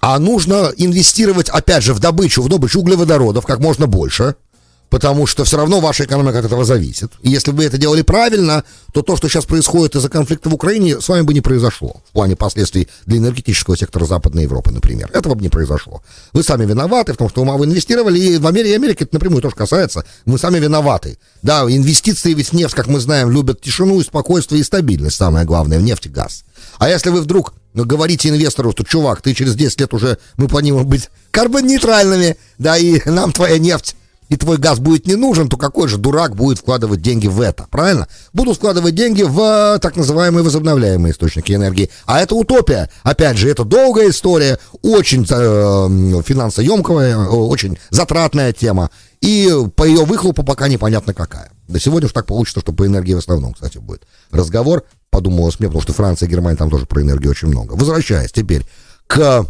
А 0.00 0.18
нужно 0.18 0.72
инвестировать, 0.76 1.48
опять 1.48 1.84
же, 1.84 1.94
в 1.94 2.00
добычу, 2.00 2.42
в 2.42 2.48
добычу 2.48 2.80
углеводородов 2.80 3.46
как 3.46 3.60
можно 3.60 3.86
больше– 3.86 4.34
потому 4.90 5.26
что 5.26 5.44
все 5.44 5.56
равно 5.56 5.80
ваша 5.80 6.04
экономика 6.04 6.38
от 6.38 6.44
этого 6.44 6.64
зависит. 6.64 7.10
И 7.22 7.30
если 7.30 7.50
бы 7.50 7.58
вы 7.58 7.64
это 7.64 7.78
делали 7.78 8.02
правильно, 8.02 8.64
то 8.92 9.02
то, 9.02 9.16
что 9.16 9.28
сейчас 9.28 9.44
происходит 9.44 9.96
из-за 9.96 10.08
конфликта 10.08 10.48
в 10.48 10.54
Украине, 10.54 11.00
с 11.00 11.08
вами 11.08 11.22
бы 11.22 11.34
не 11.34 11.40
произошло. 11.40 12.00
В 12.08 12.12
плане 12.12 12.36
последствий 12.36 12.88
для 13.06 13.18
энергетического 13.18 13.76
сектора 13.76 14.04
Западной 14.04 14.44
Европы, 14.44 14.70
например. 14.70 15.10
Этого 15.12 15.34
бы 15.34 15.42
не 15.42 15.48
произошло. 15.48 16.02
Вы 16.32 16.42
сами 16.42 16.64
виноваты 16.64 17.12
в 17.12 17.16
том, 17.16 17.28
что 17.28 17.44
вы 17.44 17.66
инвестировали, 17.66 18.18
и 18.18 18.38
в 18.38 18.46
Америке, 18.46 18.76
Америке 18.76 19.04
это 19.04 19.14
напрямую 19.14 19.42
тоже 19.42 19.56
касается. 19.56 20.04
Мы 20.26 20.38
сами 20.38 20.58
виноваты. 20.58 21.18
Да, 21.42 21.62
инвестиции 21.62 22.32
ведь 22.32 22.52
нефть, 22.52 22.74
как 22.74 22.86
мы 22.86 23.00
знаем, 23.00 23.30
любят 23.30 23.60
тишину 23.60 24.00
и 24.00 24.04
спокойствие 24.04 24.60
и 24.60 24.64
стабильность, 24.64 25.16
самое 25.16 25.44
главное, 25.44 25.78
в 25.78 25.82
нефть 25.82 26.06
и 26.06 26.08
газ. 26.08 26.44
А 26.78 26.88
если 26.88 27.10
вы 27.10 27.20
вдруг 27.20 27.54
говорите 27.74 28.28
инвестору, 28.28 28.72
что, 28.72 28.84
чувак, 28.84 29.22
ты 29.22 29.34
через 29.34 29.54
10 29.54 29.80
лет 29.80 29.94
уже, 29.94 30.18
мы 30.36 30.48
планируем 30.48 30.86
быть 30.86 31.10
карбон-нейтральными, 31.32 32.36
да, 32.58 32.76
и 32.76 33.00
нам 33.08 33.32
твоя 33.32 33.58
нефть 33.58 33.96
и 34.34 34.36
твой 34.36 34.58
газ 34.58 34.80
будет 34.80 35.06
не 35.06 35.14
нужен, 35.14 35.48
то 35.48 35.56
какой 35.56 35.86
же 35.86 35.96
дурак 35.96 36.34
будет 36.34 36.58
вкладывать 36.58 37.00
деньги 37.00 37.28
в 37.28 37.40
это, 37.40 37.68
правильно? 37.70 38.08
Будут 38.32 38.56
вкладывать 38.56 38.96
деньги 38.96 39.22
в 39.22 39.38
э, 39.76 39.78
так 39.78 39.94
называемые 39.94 40.42
возобновляемые 40.42 41.12
источники 41.12 41.52
энергии. 41.52 41.88
А 42.04 42.20
это 42.20 42.34
утопия. 42.34 42.90
Опять 43.04 43.36
же, 43.36 43.48
это 43.48 43.64
долгая 43.64 44.10
история, 44.10 44.58
очень 44.82 45.22
э, 45.22 46.22
финансоемкая, 46.22 47.16
очень 47.16 47.78
затратная 47.90 48.52
тема. 48.52 48.90
И 49.20 49.48
по 49.76 49.84
ее 49.84 50.04
выхлопу 50.04 50.42
пока 50.42 50.66
непонятно 50.66 51.14
какая. 51.14 51.52
До 51.68 51.78
сегодня 51.78 52.06
уж 52.06 52.12
так 52.12 52.26
получится, 52.26 52.60
что 52.60 52.72
по 52.72 52.84
энергии 52.86 53.14
в 53.14 53.18
основном, 53.18 53.54
кстати, 53.54 53.78
будет 53.78 54.02
разговор. 54.32 54.82
Подумалось 55.10 55.60
мне, 55.60 55.68
потому 55.68 55.82
что 55.82 55.92
Франция 55.92 56.26
и 56.26 56.30
Германия 56.30 56.56
там 56.56 56.70
тоже 56.70 56.86
про 56.86 57.00
энергию 57.02 57.30
очень 57.30 57.48
много. 57.48 57.74
Возвращаясь 57.74 58.32
теперь 58.32 58.66
к 59.06 59.46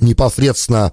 непосредственно 0.00 0.92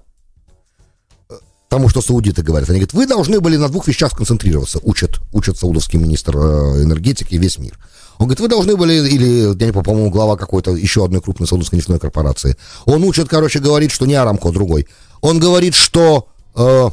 тому, 1.70 1.88
что 1.88 2.02
саудиты 2.02 2.42
говорят. 2.42 2.70
Они 2.70 2.80
говорят, 2.80 2.94
вы 2.94 3.06
должны 3.06 3.40
были 3.40 3.56
на 3.56 3.70
двух 3.70 3.88
вещах 3.88 4.12
сконцентрироваться, 4.12 4.80
учат, 4.84 5.22
учат 5.32 5.58
саудовский 5.58 6.00
министр 6.00 6.36
э, 6.36 6.84
энергетики 6.84 7.36
весь 7.36 7.58
мир. 7.60 7.78
Он 8.18 8.26
говорит, 8.26 8.42
вы 8.42 8.48
должны 8.50 8.76
были, 8.76 9.08
или, 9.08 9.58
я 9.58 9.66
не 9.66 9.72
помню, 9.72 9.84
по-моему, 9.86 10.10
глава 10.10 10.36
какой-то 10.36 10.76
еще 10.76 11.06
одной 11.06 11.22
крупной 11.22 11.48
саудовской 11.48 11.78
нефтяной 11.78 12.00
корпорации. 12.00 12.58
Он 12.86 13.04
учит, 13.04 13.30
короче, 13.30 13.60
говорит, 13.60 13.92
что 13.92 14.06
не 14.06 14.16
Арамко, 14.16 14.52
другой. 14.52 14.88
Он 15.22 15.40
говорит, 15.40 15.76
что 15.76 16.28
э, 16.56 16.90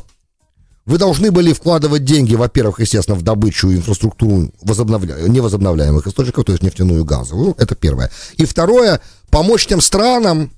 вы 0.84 0.98
должны 0.98 1.32
были 1.32 1.52
вкладывать 1.52 2.04
деньги, 2.04 2.34
во-первых, 2.34 2.78
естественно, 2.78 3.16
в 3.18 3.22
добычу 3.22 3.72
инфраструктуру 3.72 4.52
возобновля... 4.62 5.16
невозобновляемых 5.26 6.06
источников, 6.06 6.44
то 6.44 6.52
есть 6.52 6.62
нефтяную 6.62 7.00
и 7.00 7.04
газовую. 7.04 7.54
Это 7.58 7.74
первое. 7.74 8.10
И 8.36 8.44
второе, 8.44 9.00
помочь 9.30 9.66
тем 9.66 9.80
странам, 9.80 10.52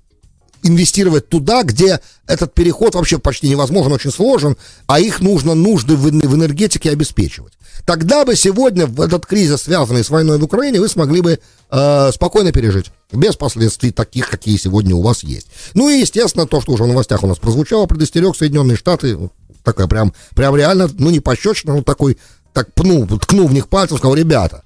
инвестировать 0.62 1.28
туда, 1.28 1.62
где 1.62 2.00
этот 2.26 2.54
переход 2.54 2.94
вообще 2.94 3.18
почти 3.18 3.48
невозможен, 3.48 3.92
очень 3.92 4.10
сложен, 4.10 4.56
а 4.86 5.00
их 5.00 5.20
нужно 5.20 5.54
нужды 5.54 5.96
в, 5.96 6.08
энергетике 6.08 6.90
обеспечивать. 6.90 7.52
Тогда 7.86 8.24
бы 8.24 8.36
сегодня 8.36 8.86
в 8.86 9.00
этот 9.00 9.24
кризис, 9.26 9.62
связанный 9.62 10.04
с 10.04 10.10
войной 10.10 10.38
в 10.38 10.44
Украине, 10.44 10.80
вы 10.80 10.88
смогли 10.88 11.20
бы 11.20 11.38
э, 11.70 12.10
спокойно 12.12 12.52
пережить, 12.52 12.86
без 13.12 13.36
последствий 13.36 13.92
таких, 13.92 14.28
какие 14.28 14.56
сегодня 14.56 14.94
у 14.94 15.02
вас 15.02 15.22
есть. 15.22 15.48
Ну 15.74 15.88
и, 15.88 16.00
естественно, 16.00 16.46
то, 16.46 16.60
что 16.60 16.72
уже 16.72 16.84
в 16.84 16.88
новостях 16.88 17.22
у 17.22 17.26
нас 17.26 17.38
прозвучало, 17.38 17.86
предостерег 17.86 18.36
Соединенные 18.36 18.76
Штаты, 18.76 19.18
такая 19.64 19.86
прям, 19.86 20.12
прям 20.34 20.56
реально, 20.56 20.90
ну 20.98 21.10
не 21.10 21.20
пощечина, 21.20 21.74
но 21.74 21.82
такой, 21.82 22.18
так 22.52 22.72
пнул, 22.74 23.06
ткнул 23.06 23.46
в 23.46 23.52
них 23.52 23.68
пальцем, 23.68 23.98
сказал, 23.98 24.16
ребята, 24.16 24.64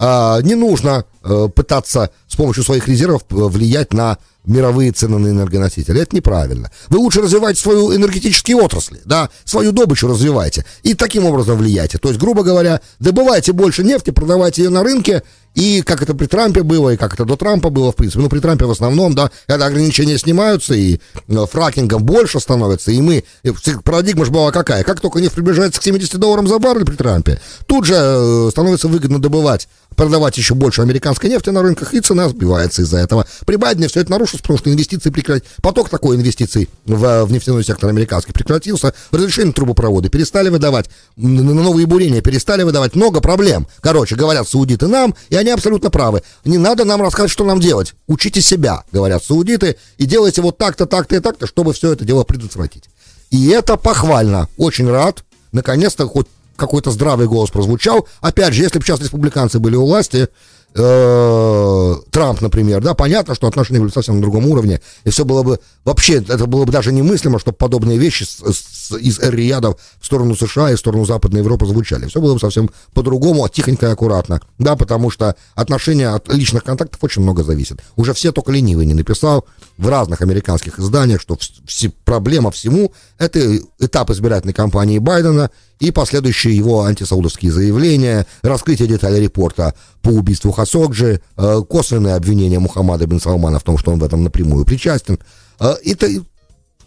не 0.00 0.54
нужно 0.54 1.04
э, 1.22 1.48
пытаться 1.54 2.10
с 2.26 2.36
помощью 2.36 2.64
своих 2.64 2.88
резервов 2.88 3.22
э, 3.30 3.34
влиять 3.34 3.92
на 3.92 4.18
мировые 4.44 4.92
цены 4.92 5.18
на 5.18 5.28
энергоносители. 5.28 6.00
Это 6.00 6.14
неправильно. 6.14 6.70
Вы 6.88 6.98
лучше 6.98 7.22
развивайте 7.22 7.60
свою 7.60 7.94
энергетические 7.94 8.56
отрасли, 8.56 9.00
да, 9.04 9.30
свою 9.44 9.72
добычу 9.72 10.06
развивайте 10.06 10.64
и 10.82 10.94
таким 10.94 11.24
образом 11.26 11.56
влияйте. 11.56 11.98
То 11.98 12.08
есть, 12.08 12.20
грубо 12.20 12.42
говоря, 12.42 12.80
добывайте 12.98 13.52
больше 13.52 13.84
нефти, 13.84 14.10
продавайте 14.10 14.64
ее 14.64 14.70
на 14.70 14.82
рынке, 14.82 15.22
и 15.54 15.82
как 15.82 16.02
это 16.02 16.14
при 16.14 16.26
Трампе 16.26 16.62
было, 16.62 16.90
и 16.90 16.96
как 16.96 17.14
это 17.14 17.24
до 17.24 17.36
Трампа 17.36 17.70
было, 17.70 17.92
в 17.92 17.96
принципе. 17.96 18.20
Ну, 18.22 18.28
при 18.28 18.40
Трампе 18.40 18.64
в 18.66 18.70
основном, 18.70 19.14
да, 19.14 19.30
когда 19.46 19.66
ограничения 19.66 20.18
снимаются, 20.18 20.74
и 20.74 20.98
э, 21.28 21.46
фракингом 21.50 22.02
больше 22.02 22.40
становится, 22.40 22.90
и 22.90 23.00
мы... 23.00 23.24
И 23.42 23.52
парадигма 23.84 24.24
же 24.24 24.30
была 24.30 24.50
какая? 24.50 24.84
Как 24.84 25.00
только 25.00 25.20
нефть 25.20 25.34
приближается 25.34 25.80
к 25.80 25.84
70 25.84 26.18
долларам 26.18 26.48
за 26.48 26.58
баррель 26.58 26.84
при 26.84 26.96
Трампе, 26.96 27.40
тут 27.66 27.84
же 27.86 27.94
э, 27.96 28.48
становится 28.50 28.88
выгодно 28.88 29.20
добывать 29.20 29.68
продавать 29.94 30.36
еще 30.36 30.54
больше 30.54 30.82
американской 30.82 31.30
нефти 31.30 31.50
на 31.50 31.62
рынках, 31.62 31.94
и 31.94 32.00
цена 32.00 32.28
сбивается 32.28 32.82
из-за 32.82 32.98
этого. 32.98 33.26
При 33.46 33.56
Байдене 33.56 33.88
все 33.88 34.00
это 34.00 34.10
нарушилось, 34.10 34.42
потому 34.42 34.58
что 34.58 34.70
инвестиции 34.70 35.10
прекратились. 35.10 35.48
Поток 35.62 35.88
такой 35.88 36.16
инвестиций 36.16 36.68
в, 36.84 37.24
в 37.24 37.32
нефтяной 37.32 37.64
сектор 37.64 37.88
американский 37.88 38.32
прекратился. 38.32 38.94
Разрешение 39.10 39.52
трубопроводы 39.52 40.08
перестали 40.08 40.48
выдавать, 40.48 40.90
на 41.16 41.54
новые 41.54 41.86
бурения 41.86 42.20
перестали 42.20 42.62
выдавать. 42.62 42.94
Много 42.94 43.20
проблем. 43.20 43.66
Короче, 43.80 44.16
говорят 44.16 44.48
саудиты 44.48 44.86
нам, 44.86 45.14
и 45.30 45.36
они 45.44 45.52
абсолютно 45.52 45.90
правы. 45.90 46.22
Не 46.44 46.58
надо 46.58 46.84
нам 46.84 47.00
рассказывать, 47.00 47.32
что 47.32 47.44
нам 47.44 47.60
делать. 47.60 47.94
Учите 48.06 48.40
себя, 48.40 48.82
говорят 48.92 49.22
саудиты, 49.22 49.76
и 49.98 50.06
делайте 50.06 50.42
вот 50.42 50.58
так-то, 50.58 50.86
так-то 50.86 51.16
и 51.16 51.20
так-то, 51.20 51.46
чтобы 51.46 51.72
все 51.72 51.92
это 51.92 52.04
дело 52.04 52.24
предотвратить. 52.24 52.84
И 53.30 53.48
это 53.48 53.76
похвально. 53.76 54.48
Очень 54.56 54.90
рад. 54.90 55.24
Наконец-то 55.52 56.06
хоть 56.08 56.26
какой-то 56.56 56.90
здравый 56.90 57.26
голос 57.26 57.50
прозвучал. 57.50 58.06
Опять 58.20 58.54
же, 58.54 58.62
если 58.62 58.78
бы 58.78 58.84
сейчас 58.84 59.00
республиканцы 59.00 59.58
были 59.58 59.76
у 59.76 59.86
власти, 59.86 60.28
э, 60.74 61.94
Трамп, 62.10 62.40
например, 62.40 62.82
да, 62.82 62.94
понятно, 62.94 63.34
что 63.34 63.46
отношения 63.46 63.80
были 63.80 63.90
совсем 63.90 64.16
на 64.16 64.20
другом 64.20 64.46
уровне, 64.46 64.80
и 65.04 65.10
все 65.10 65.24
было 65.24 65.42
бы, 65.42 65.58
вообще, 65.84 66.14
это 66.14 66.46
было 66.46 66.64
бы 66.64 66.72
даже 66.72 66.92
немыслимо, 66.92 67.38
чтобы 67.38 67.56
подобные 67.56 67.98
вещи 67.98 68.24
с, 68.24 68.40
с, 68.40 68.96
из 68.96 69.18
Эр-Рияда 69.20 69.76
в 70.00 70.06
сторону 70.06 70.34
США 70.34 70.72
и 70.72 70.74
в 70.74 70.78
сторону 70.78 71.04
Западной 71.04 71.40
Европы 71.40 71.66
звучали. 71.66 72.06
Все 72.06 72.20
было 72.20 72.34
бы 72.34 72.40
совсем 72.40 72.70
по-другому, 72.92 73.48
тихонько 73.48 73.86
и 73.86 73.90
аккуратно, 73.90 74.40
да, 74.58 74.76
потому 74.76 75.10
что 75.10 75.36
отношения 75.54 76.08
от 76.08 76.32
личных 76.32 76.64
контактов 76.64 77.02
очень 77.02 77.22
много 77.22 77.44
зависит. 77.44 77.80
Уже 77.96 78.12
все 78.14 78.32
только 78.32 78.52
ленивый 78.52 78.86
не 78.86 78.94
написал 78.94 79.46
в 79.78 79.88
разных 79.88 80.22
американских 80.22 80.78
изданиях, 80.78 81.20
что 81.20 81.38
все, 81.66 81.90
проблема 82.04 82.50
всему— 82.50 82.92
это 83.18 83.58
этап 83.78 84.10
избирательной 84.10 84.54
кампании 84.54 84.98
Байдена 84.98 85.50
и 85.80 85.90
последующие 85.90 86.56
его 86.56 86.82
антисаудовские 86.82 87.52
заявления, 87.52 88.26
раскрытие 88.42 88.88
деталей 88.88 89.20
репорта 89.20 89.74
по 90.02 90.08
убийству 90.08 90.52
Хасокджи, 90.52 91.20
э, 91.36 91.62
косвенное 91.68 92.16
обвинение 92.16 92.58
Мухаммада 92.58 93.06
бин 93.06 93.20
Салмана 93.20 93.58
в 93.58 93.64
том, 93.64 93.78
что 93.78 93.92
он 93.92 93.98
в 93.98 94.04
этом 94.04 94.24
напрямую 94.24 94.64
причастен. 94.64 95.18
Это 95.58 96.08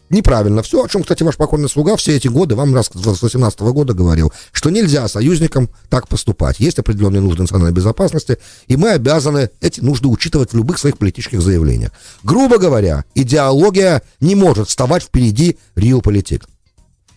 неправильно. 0.09 0.61
Все, 0.61 0.83
о 0.83 0.87
чем, 0.87 1.01
кстати, 1.03 1.23
ваш 1.23 1.35
покойный 1.35 1.69
слуга 1.69 1.95
все 1.95 2.15
эти 2.15 2.27
годы 2.27 2.55
вам 2.55 2.73
раз 2.73 2.89
с 2.93 3.21
18 3.21 3.59
года 3.59 3.93
говорил, 3.93 4.31
что 4.51 4.69
нельзя 4.69 5.07
союзникам 5.07 5.69
так 5.89 6.07
поступать. 6.07 6.59
Есть 6.59 6.79
определенные 6.79 7.21
нужды 7.21 7.41
национальной 7.41 7.73
безопасности, 7.73 8.37
и 8.67 8.77
мы 8.77 8.91
обязаны 8.91 9.49
эти 9.61 9.81
нужды 9.81 10.07
учитывать 10.07 10.51
в 10.51 10.55
любых 10.55 10.79
своих 10.79 10.97
политических 10.97 11.41
заявлениях. 11.41 11.91
Грубо 12.23 12.57
говоря, 12.57 13.05
идеология 13.15 14.01
не 14.19 14.35
может 14.35 14.69
вставать 14.69 15.03
впереди 15.03 15.57
риополитик. 15.75 16.45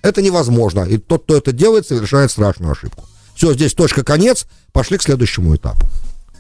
Это 0.02 0.22
невозможно, 0.22 0.80
и 0.80 0.98
тот, 0.98 1.24
кто 1.24 1.36
это 1.36 1.52
делает, 1.52 1.86
совершает 1.86 2.30
страшную 2.30 2.72
ошибку. 2.72 3.04
Все, 3.34 3.52
здесь 3.54 3.74
точка, 3.74 4.04
конец, 4.04 4.46
пошли 4.72 4.98
к 4.98 5.02
следующему 5.02 5.54
этапу. 5.56 5.86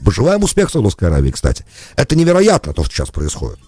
Пожелаем 0.04 0.42
успеха 0.42 0.72
Саудовской 0.72 1.08
Аравии, 1.08 1.30
кстати. 1.30 1.64
Это 1.96 2.16
невероятно, 2.16 2.72
то, 2.72 2.84
что 2.84 2.94
сейчас 2.94 3.10
происходит. 3.10 3.58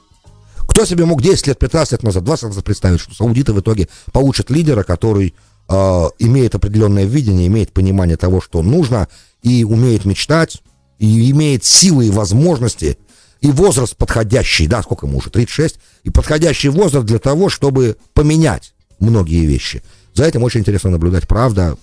Кто 0.68 0.86
себе 0.86 1.04
мог 1.04 1.20
10 1.20 1.48
лет, 1.48 1.58
15 1.58 1.92
лет 1.92 2.02
назад, 2.02 2.24
20 2.24 2.56
лет 2.56 2.64
представить, 2.64 3.00
что 3.00 3.14
саудиты 3.14 3.52
в 3.52 3.60
итоге 3.60 3.88
получат 4.12 4.48
лидера, 4.48 4.82
который 4.82 5.34
э, 5.68 5.74
имеет 6.18 6.54
определенное 6.54 7.04
видение, 7.04 7.46
имеет 7.48 7.72
понимание 7.72 8.16
того, 8.16 8.40
что 8.40 8.62
нужно, 8.62 9.08
и 9.42 9.64
умеет 9.64 10.06
мечтать, 10.06 10.62
и 10.98 11.30
имеет 11.30 11.64
силы 11.64 12.06
и 12.06 12.10
возможности, 12.10 12.96
и 13.42 13.50
возраст 13.50 13.96
подходящий, 13.96 14.66
да, 14.66 14.82
сколько 14.82 15.06
ему 15.06 15.18
уже, 15.18 15.30
36, 15.30 15.78
и 16.04 16.10
подходящий 16.10 16.68
возраст 16.68 17.04
для 17.04 17.18
того, 17.18 17.48
чтобы 17.48 17.98
поменять 18.14 18.72
многие 19.02 19.44
вещи. 19.44 19.82
За 20.14 20.24
этим 20.24 20.42
очень 20.42 20.60
интересно 20.60 20.90
наблюдать, 20.90 21.28
правда. 21.28 21.76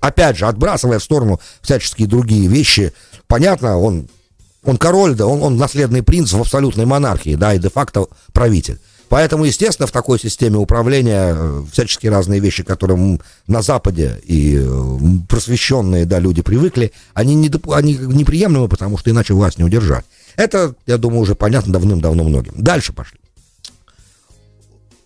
Опять 0.00 0.36
же, 0.36 0.46
отбрасывая 0.46 0.98
в 0.98 1.04
сторону 1.04 1.40
всяческие 1.62 2.06
другие 2.06 2.46
вещи, 2.46 2.92
понятно, 3.26 3.78
он, 3.78 4.08
он 4.62 4.76
король, 4.76 5.14
да, 5.14 5.26
он, 5.26 5.42
он 5.42 5.56
наследный 5.56 6.02
принц 6.02 6.32
в 6.32 6.40
абсолютной 6.40 6.84
монархии, 6.84 7.36
да, 7.36 7.54
и 7.54 7.58
де-факто 7.58 8.06
правитель. 8.32 8.78
Поэтому, 9.08 9.44
естественно, 9.44 9.86
в 9.86 9.92
такой 9.92 10.18
системе 10.18 10.56
управления 10.56 11.34
э, 11.36 11.62
всяческие 11.72 12.10
разные 12.10 12.40
вещи, 12.40 12.62
к 12.62 12.66
которым 12.66 13.20
на 13.46 13.62
Западе 13.62 14.20
и 14.24 14.58
э, 14.60 14.96
просвещенные 15.28 16.04
да, 16.04 16.18
люди 16.18 16.42
привыкли, 16.42 16.92
они, 17.12 17.34
не, 17.34 17.50
они 17.72 17.94
неприемлемы, 17.94 18.68
потому 18.68 18.98
что 18.98 19.10
иначе 19.10 19.34
власть 19.34 19.58
не 19.58 19.64
удержать. 19.64 20.04
Это, 20.36 20.74
я 20.86 20.98
думаю, 20.98 21.20
уже 21.20 21.34
понятно 21.34 21.72
давным-давно 21.72 22.24
многим. 22.24 22.54
Дальше 22.56 22.92
пошли. 22.92 23.18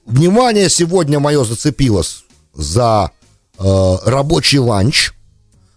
Внимание 0.09 0.71
сегодня 0.71 1.21
мое 1.21 1.45
зацепилось 1.45 2.25
за 2.55 3.11
э, 3.59 3.97
рабочий 4.07 4.59
ланч 4.59 5.13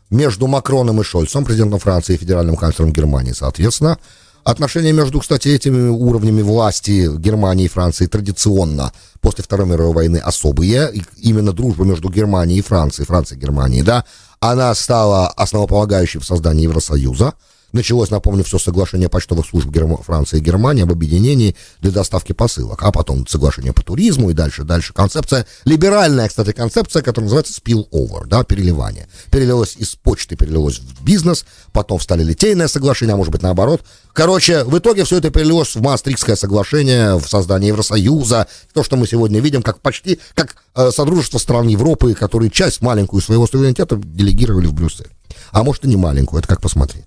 между 0.09 0.47
Макроном 0.47 1.01
и 1.01 1.03
Шольцем, 1.03 1.43
президентом 1.43 1.79
Франции 1.79 2.13
и 2.13 2.17
федеральным 2.17 2.55
канцлером 2.55 2.93
Германии, 2.93 3.33
соответственно. 3.33 3.99
Отношения 4.45 4.93
между, 4.93 5.19
кстати, 5.19 5.49
этими 5.49 5.89
уровнями 5.89 6.41
власти 6.41 7.09
Германии 7.17 7.65
и 7.65 7.67
Франции 7.67 8.05
традиционно 8.05 8.93
после 9.19 9.43
Второй 9.43 9.67
мировой 9.67 9.93
войны 9.93 10.17
особые. 10.17 10.93
Именно 11.17 11.51
дружба 11.51 11.83
между 11.83 12.09
Германией 12.09 12.59
и 12.59 12.63
Францией, 12.63 13.05
Францией 13.05 13.37
и 13.37 13.41
Германией, 13.41 13.83
да, 13.83 14.05
она 14.39 14.73
стала 14.75 15.27
основополагающей 15.27 16.21
в 16.21 16.25
создании 16.25 16.63
Евросоюза. 16.63 17.33
Началось, 17.71 18.09
напомню, 18.09 18.43
все 18.43 18.59
соглашение 18.59 19.07
почтовых 19.09 19.45
служб 19.45 19.69
Герм... 19.69 19.97
Франции 19.97 20.37
и 20.37 20.41
Германии 20.41 20.83
об 20.83 20.91
объединении 20.91 21.55
для 21.79 21.91
доставки 21.91 22.33
посылок, 22.33 22.83
а 22.83 22.91
потом 22.91 23.25
соглашение 23.27 23.73
по 23.73 23.81
туризму 23.83 24.29
и 24.29 24.33
дальше, 24.33 24.63
дальше. 24.63 24.93
Концепция, 24.93 25.45
либеральная, 25.65 26.27
кстати, 26.27 26.51
концепция, 26.51 27.01
которая 27.01 27.25
называется 27.25 27.53
spill-over, 27.53 28.25
да, 28.25 28.43
переливание. 28.43 29.07
Перелилось 29.31 29.75
из 29.77 29.95
почты, 29.95 30.35
перелилось 30.35 30.79
в 30.79 31.03
бизнес, 31.03 31.45
потом 31.71 31.99
встали 31.99 32.23
литейное 32.23 32.67
соглашение, 32.67 33.13
а 33.13 33.17
может 33.17 33.31
быть 33.31 33.41
наоборот. 33.41 33.81
Короче, 34.13 34.63
в 34.65 34.77
итоге 34.77 35.05
все 35.05 35.17
это 35.17 35.29
перелилось 35.29 35.75
в 35.75 35.81
Маастрихтское 35.81 36.35
соглашение, 36.35 37.15
в 37.15 37.27
создание 37.27 37.69
Евросоюза, 37.69 38.47
то, 38.73 38.83
что 38.83 38.97
мы 38.97 39.07
сегодня 39.07 39.39
видим, 39.39 39.61
как 39.61 39.79
почти, 39.79 40.19
как 40.35 40.55
э, 40.75 40.91
Содружество 40.91 41.37
стран 41.37 41.67
Европы, 41.67 42.13
которые 42.13 42.51
часть 42.51 42.81
маленькую 42.81 43.21
своего 43.21 43.47
суверенитета 43.47 43.95
делегировали 43.95 44.67
в 44.67 44.73
Брюссель. 44.73 45.09
А 45.51 45.63
может 45.63 45.85
и 45.85 45.87
не 45.87 45.95
маленькую, 45.95 46.39
это 46.39 46.47
как 46.47 46.61
посмотреть. 46.61 47.05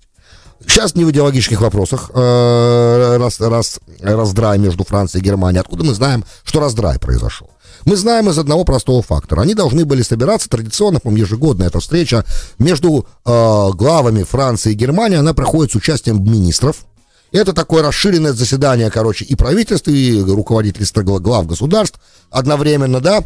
Сейчас 0.61 0.95
не 0.95 1.03
в 1.03 1.11
идеологических 1.11 1.61
вопросах 1.61 2.11
э, 2.13 3.17
раз, 3.17 3.39
раз, 3.39 3.79
раздрай 4.01 4.57
между 4.57 4.83
Францией 4.83 5.21
и 5.21 5.25
Германией. 5.25 5.61
Откуда 5.61 5.83
мы 5.83 5.93
знаем, 5.93 6.23
что 6.43 6.59
раздрай 6.59 6.97
произошел? 6.97 7.49
Мы 7.85 7.97
знаем 7.97 8.29
из 8.29 8.39
одного 8.39 8.63
простого 8.63 9.03
фактора. 9.03 9.41
Они 9.41 9.53
должны 9.53 9.85
были 9.85 10.01
собираться 10.01 10.49
традиционно, 10.49 10.99
по 10.99 11.09
ежегодная 11.09 11.67
эта 11.67 11.79
встреча 11.79 12.25
между 12.57 13.05
э, 13.25 13.69
главами 13.73 14.23
Франции 14.23 14.71
и 14.71 14.75
Германии. 14.75 15.17
Она 15.17 15.33
проходит 15.33 15.73
с 15.73 15.75
участием 15.75 16.23
министров. 16.23 16.85
Это 17.31 17.53
такое 17.53 17.83
расширенное 17.83 18.33
заседание, 18.33 18.89
короче, 18.89 19.25
и 19.25 19.35
правительств, 19.35 19.87
и 19.87 20.21
руководителей 20.21 20.85
глав 21.19 21.45
государств 21.45 21.99
одновременно, 22.31 23.01
да, 23.01 23.23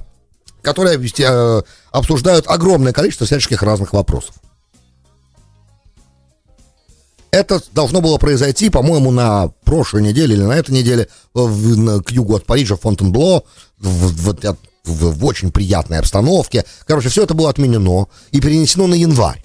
которые 0.61 0.99
э, 0.99 1.61
обсуждают 1.91 2.45
огромное 2.47 2.91
количество 2.91 3.27
всяческих 3.27 3.61
разных 3.61 3.93
вопросов. 3.93 4.35
Это 7.31 7.61
должно 7.73 8.01
было 8.01 8.17
произойти, 8.17 8.69
по-моему, 8.69 9.11
на 9.11 9.49
прошлой 9.63 10.01
неделе 10.01 10.35
или 10.35 10.43
на 10.43 10.53
этой 10.53 10.71
неделе 10.71 11.07
в, 11.33 11.77
на, 11.77 12.01
к 12.01 12.11
югу 12.11 12.35
от 12.35 12.45
Парижа, 12.45 12.75
Фонтенбло, 12.75 13.43
в, 13.77 14.33
в, 14.33 14.57
в, 14.85 15.19
в 15.19 15.25
очень 15.25 15.51
приятной 15.51 15.99
обстановке. 15.99 16.65
Короче, 16.85 17.09
все 17.09 17.23
это 17.23 17.33
было 17.35 17.49
отменено 17.49 18.07
и 18.31 18.41
перенесено 18.41 18.87
на 18.87 18.95
январь. 18.95 19.43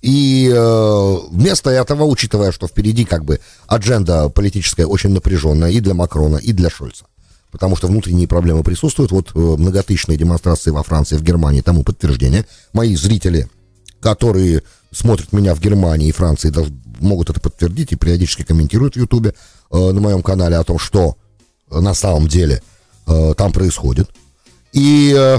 И 0.00 0.48
э, 0.54 1.16
вместо 1.30 1.70
этого, 1.70 2.04
учитывая, 2.04 2.52
что 2.52 2.68
впереди 2.68 3.04
как 3.04 3.24
бы 3.24 3.40
адженда 3.66 4.28
политическая 4.28 4.86
очень 4.86 5.10
напряженная 5.10 5.70
и 5.70 5.80
для 5.80 5.94
Макрона, 5.94 6.36
и 6.36 6.52
для 6.52 6.70
Шольца, 6.70 7.06
потому 7.50 7.74
что 7.74 7.88
внутренние 7.88 8.28
проблемы 8.28 8.62
присутствуют, 8.62 9.10
вот 9.10 9.32
э, 9.34 9.38
многотысячные 9.38 10.16
демонстрации 10.16 10.70
во 10.70 10.84
Франции, 10.84 11.16
в 11.16 11.22
Германии 11.22 11.62
тому 11.62 11.82
подтверждение. 11.82 12.46
Мои 12.72 12.94
зрители, 12.94 13.50
которые 14.00 14.62
смотрят 14.92 15.32
меня 15.32 15.54
в 15.54 15.60
Германии 15.60 16.08
и 16.08 16.12
Франции, 16.12 16.52
могут 17.00 17.30
это 17.30 17.40
подтвердить 17.40 17.92
и 17.92 17.96
периодически 17.96 18.42
комментируют 18.42 18.94
в 18.94 18.98
Ютубе 18.98 19.34
э, 19.70 19.76
на 19.76 20.00
моем 20.00 20.22
канале 20.22 20.56
о 20.56 20.64
том, 20.64 20.78
что 20.78 21.16
э, 21.70 21.80
на 21.80 21.94
самом 21.94 22.28
деле 22.28 22.62
э, 23.06 23.34
там 23.36 23.52
происходит. 23.52 24.10
И 24.72 25.14
э, 25.16 25.38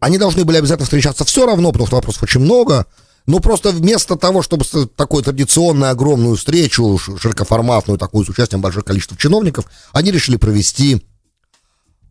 они 0.00 0.18
должны 0.18 0.44
были 0.44 0.58
обязательно 0.58 0.84
встречаться 0.84 1.24
все 1.24 1.46
равно, 1.46 1.72
потому 1.72 1.86
что 1.86 1.96
вопросов 1.96 2.22
очень 2.22 2.40
много. 2.40 2.86
Но 3.26 3.38
просто 3.38 3.70
вместо 3.70 4.16
того, 4.16 4.42
чтобы 4.42 4.64
такую 4.96 5.22
традиционную 5.22 5.90
огромную 5.90 6.36
встречу, 6.36 6.98
широкоформатную, 6.98 7.98
такую 7.98 8.24
с 8.24 8.28
участием 8.28 8.60
большого 8.62 8.82
количества 8.82 9.16
чиновников, 9.16 9.66
они 9.92 10.10
решили 10.10 10.36
провести 10.36 11.06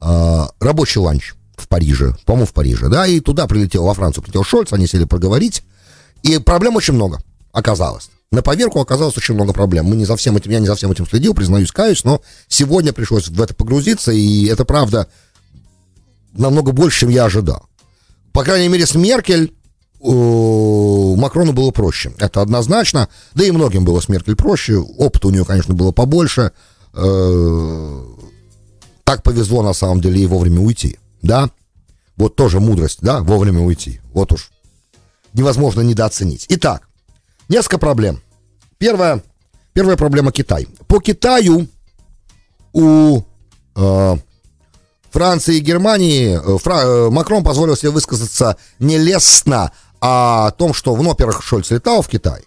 э, 0.01 0.47
рабочий 0.59 0.99
ланч 0.99 1.33
в 1.61 1.67
Париже, 1.67 2.15
по-моему, 2.25 2.45
в 2.45 2.53
Париже, 2.53 2.89
да, 2.89 3.07
и 3.07 3.19
туда 3.19 3.47
прилетел, 3.47 3.83
во 3.83 3.93
Францию 3.93 4.23
прилетел 4.23 4.43
Шольц, 4.43 4.73
они 4.73 4.87
сели 4.87 5.05
поговорить, 5.05 5.63
и 6.23 6.37
проблем 6.37 6.75
очень 6.75 6.93
много 6.93 7.19
оказалось. 7.51 8.09
На 8.31 8.41
поверку 8.41 8.79
оказалось 8.79 9.17
очень 9.17 9.33
много 9.33 9.53
проблем. 9.53 9.85
Мы 9.85 9.95
не 9.95 10.05
за 10.05 10.15
всем 10.15 10.37
этим, 10.37 10.51
я 10.51 10.59
не 10.59 10.67
за 10.67 10.75
всем 10.75 10.91
этим 10.91 11.07
следил, 11.07 11.33
признаюсь, 11.33 11.71
каюсь, 11.71 12.03
но 12.03 12.21
сегодня 12.47 12.93
пришлось 12.93 13.27
в 13.27 13.41
это 13.41 13.55
погрузиться, 13.55 14.11
и 14.11 14.45
это 14.45 14.65
правда 14.65 15.07
намного 16.33 16.71
больше, 16.71 17.01
чем 17.01 17.09
я 17.09 17.25
ожидал. 17.25 17.65
По 18.31 18.43
крайней 18.43 18.67
мере, 18.67 18.85
с 18.85 18.93
Меркель 18.93 19.53
Макрону 19.99 21.53
было 21.53 21.71
проще. 21.71 22.13
Это 22.19 22.41
однозначно. 22.41 23.09
Да 23.33 23.43
и 23.43 23.51
многим 23.51 23.83
было 23.83 23.99
с 23.99 24.07
Меркель 24.07 24.35
проще. 24.35 24.77
Опыта 24.77 25.27
у 25.27 25.31
нее, 25.31 25.43
конечно, 25.43 25.73
было 25.73 25.91
побольше. 25.91 26.51
Э, 26.93 28.03
так 29.03 29.23
повезло, 29.23 29.63
на 29.63 29.73
самом 29.73 29.99
деле, 29.99 30.21
и 30.21 30.27
вовремя 30.27 30.61
уйти 30.61 30.99
да, 31.21 31.49
вот 32.19 32.35
тоже 32.35 32.59
мудрость, 32.59 32.99
да, 33.01 33.21
вовремя 33.21 33.61
уйти. 33.61 34.01
Вот 34.13 34.31
уж 34.33 34.51
невозможно 35.33 35.81
недооценить. 35.81 36.45
Итак, 36.49 36.87
несколько 37.47 37.77
проблем. 37.77 38.21
Первая, 38.77 39.23
первая 39.73 39.95
проблема 39.95 40.31
Китай. 40.31 40.67
По 40.87 40.99
Китаю 40.99 41.67
у 42.73 43.21
э, 43.75 44.17
Франции 45.11 45.57
и 45.57 45.61
Германии 45.61 46.37
э, 46.37 46.57
Фра, 46.59 46.81
э, 46.81 47.09
Макрон 47.09 47.43
позволил 47.43 47.77
себе 47.77 47.91
высказаться 47.91 48.57
нелестно 48.79 49.71
о 50.01 50.51
том, 50.51 50.73
что, 50.73 50.95
ну, 50.97 51.09
во-первых, 51.09 51.41
Шольц 51.41 51.71
летал 51.71 52.01
в 52.01 52.09
Китай, 52.09 52.43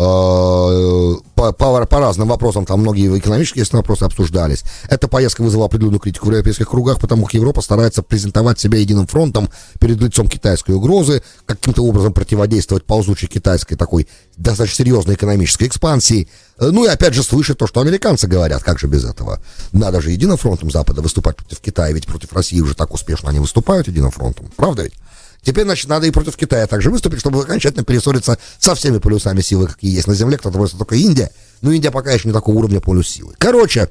по, 0.00 1.52
по, 1.52 1.86
по 1.86 1.98
разным 1.98 2.28
вопросам, 2.28 2.64
там 2.64 2.80
многие 2.80 3.18
экономические 3.18 3.66
вопросы 3.72 4.04
обсуждались. 4.04 4.64
Эта 4.88 5.08
поездка 5.08 5.42
вызвала 5.42 5.66
определенную 5.66 6.00
критику 6.00 6.26
в 6.26 6.30
европейских 6.30 6.70
кругах, 6.70 6.98
потому 6.98 7.26
как 7.26 7.34
Европа 7.34 7.60
старается 7.60 8.02
презентовать 8.02 8.58
себя 8.58 8.78
единым 8.78 9.06
фронтом 9.06 9.50
перед 9.78 10.00
лицом 10.00 10.26
китайской 10.28 10.72
угрозы, 10.72 11.22
каким-то 11.44 11.82
образом 11.84 12.14
противодействовать 12.14 12.84
ползучей 12.84 13.28
китайской 13.28 13.76
такой 13.76 14.08
достаточно 14.38 14.84
серьезной 14.84 15.16
экономической 15.16 15.66
экспансии. 15.66 16.28
Э, 16.58 16.70
ну 16.70 16.86
и 16.86 16.88
опять 16.88 17.12
же 17.12 17.22
слышать 17.22 17.58
то, 17.58 17.66
что 17.66 17.80
американцы 17.80 18.26
говорят, 18.26 18.62
как 18.62 18.78
же 18.78 18.86
без 18.86 19.04
этого. 19.04 19.42
Надо 19.72 20.00
же 20.00 20.12
единым 20.12 20.38
фронтом 20.38 20.70
Запада 20.70 21.02
выступать 21.02 21.36
против 21.36 21.60
Китая, 21.60 21.92
ведь 21.92 22.06
против 22.06 22.32
России 22.32 22.60
уже 22.60 22.74
так 22.74 22.94
успешно 22.94 23.28
они 23.28 23.38
выступают 23.38 23.86
единым 23.86 24.10
фронтом, 24.10 24.50
правда 24.56 24.84
ведь? 24.84 24.94
Теперь, 25.42 25.64
значит, 25.64 25.88
надо 25.88 26.06
и 26.06 26.10
против 26.10 26.36
Китая 26.36 26.66
также 26.66 26.90
выступить, 26.90 27.20
чтобы 27.20 27.42
окончательно 27.42 27.84
перессориться 27.84 28.38
со 28.58 28.74
всеми 28.74 28.98
полюсами 28.98 29.40
силы, 29.40 29.68
какие 29.68 29.94
есть 29.94 30.06
на 30.06 30.14
Земле. 30.14 30.38
Кто-то 30.38 30.58
просто 30.58 30.76
только 30.76 30.96
Индия. 30.96 31.30
Но 31.62 31.72
Индия 31.72 31.90
пока 31.90 32.12
еще 32.12 32.28
не 32.28 32.34
такого 32.34 32.56
уровня 32.56 32.80
полюс 32.80 33.08
силы. 33.08 33.34
Короче, 33.38 33.88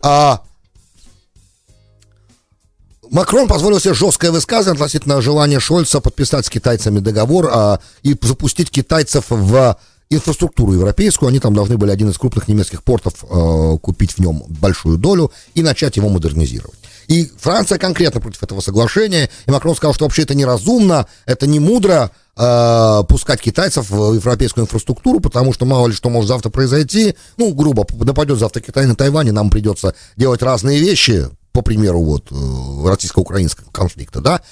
а, 0.00 0.42
Макрон 3.10 3.48
позволил 3.48 3.80
себе 3.80 3.94
жесткое 3.94 4.30
высказывание 4.30 4.74
относительно 4.74 5.20
желания 5.20 5.60
Шольца 5.60 6.00
подписать 6.00 6.46
с 6.46 6.50
китайцами 6.50 7.00
договор 7.00 7.48
а, 7.52 7.80
и 8.02 8.16
запустить 8.20 8.70
китайцев 8.70 9.26
в 9.28 9.78
инфраструктуру 10.10 10.72
европейскую. 10.72 11.28
Они 11.28 11.38
там 11.38 11.54
должны 11.54 11.76
были 11.76 11.90
один 11.90 12.10
из 12.10 12.18
крупных 12.18 12.48
немецких 12.48 12.82
портов 12.82 13.14
э, 13.22 13.78
купить 13.80 14.12
в 14.12 14.18
нем 14.18 14.44
большую 14.48 14.98
долю 14.98 15.32
и 15.54 15.62
начать 15.62 15.96
его 15.96 16.08
модернизировать. 16.08 16.78
И 17.08 17.30
Франция 17.38 17.78
конкретно 17.78 18.20
против 18.20 18.42
этого 18.42 18.60
соглашения. 18.60 19.30
И 19.46 19.50
Макрон 19.50 19.76
сказал, 19.76 19.94
что 19.94 20.04
вообще 20.04 20.22
это 20.22 20.34
неразумно, 20.34 21.06
это 21.26 21.46
не 21.46 21.60
мудро 21.60 22.10
э, 22.36 23.02
пускать 23.08 23.40
китайцев 23.40 23.90
в 23.90 24.14
европейскую 24.14 24.64
инфраструктуру, 24.64 25.20
потому 25.20 25.52
что 25.52 25.66
мало 25.66 25.88
ли 25.88 25.94
что 25.94 26.10
может 26.10 26.28
завтра 26.28 26.50
произойти. 26.50 27.16
Ну, 27.36 27.52
грубо, 27.54 27.86
нападет 28.04 28.38
завтра 28.38 28.60
Китай 28.60 28.86
на 28.86 28.96
Тайвань, 28.96 29.28
и 29.28 29.32
нам 29.32 29.50
придется 29.50 29.94
делать 30.16 30.42
разные 30.42 30.80
вещи, 30.80 31.28
по 31.54 31.62
примеру 31.62 32.02
вот 32.02 32.32
э, 32.32 32.88
российско-украинского 32.88 33.70
конфликта, 33.70 34.20
да, 34.20 34.42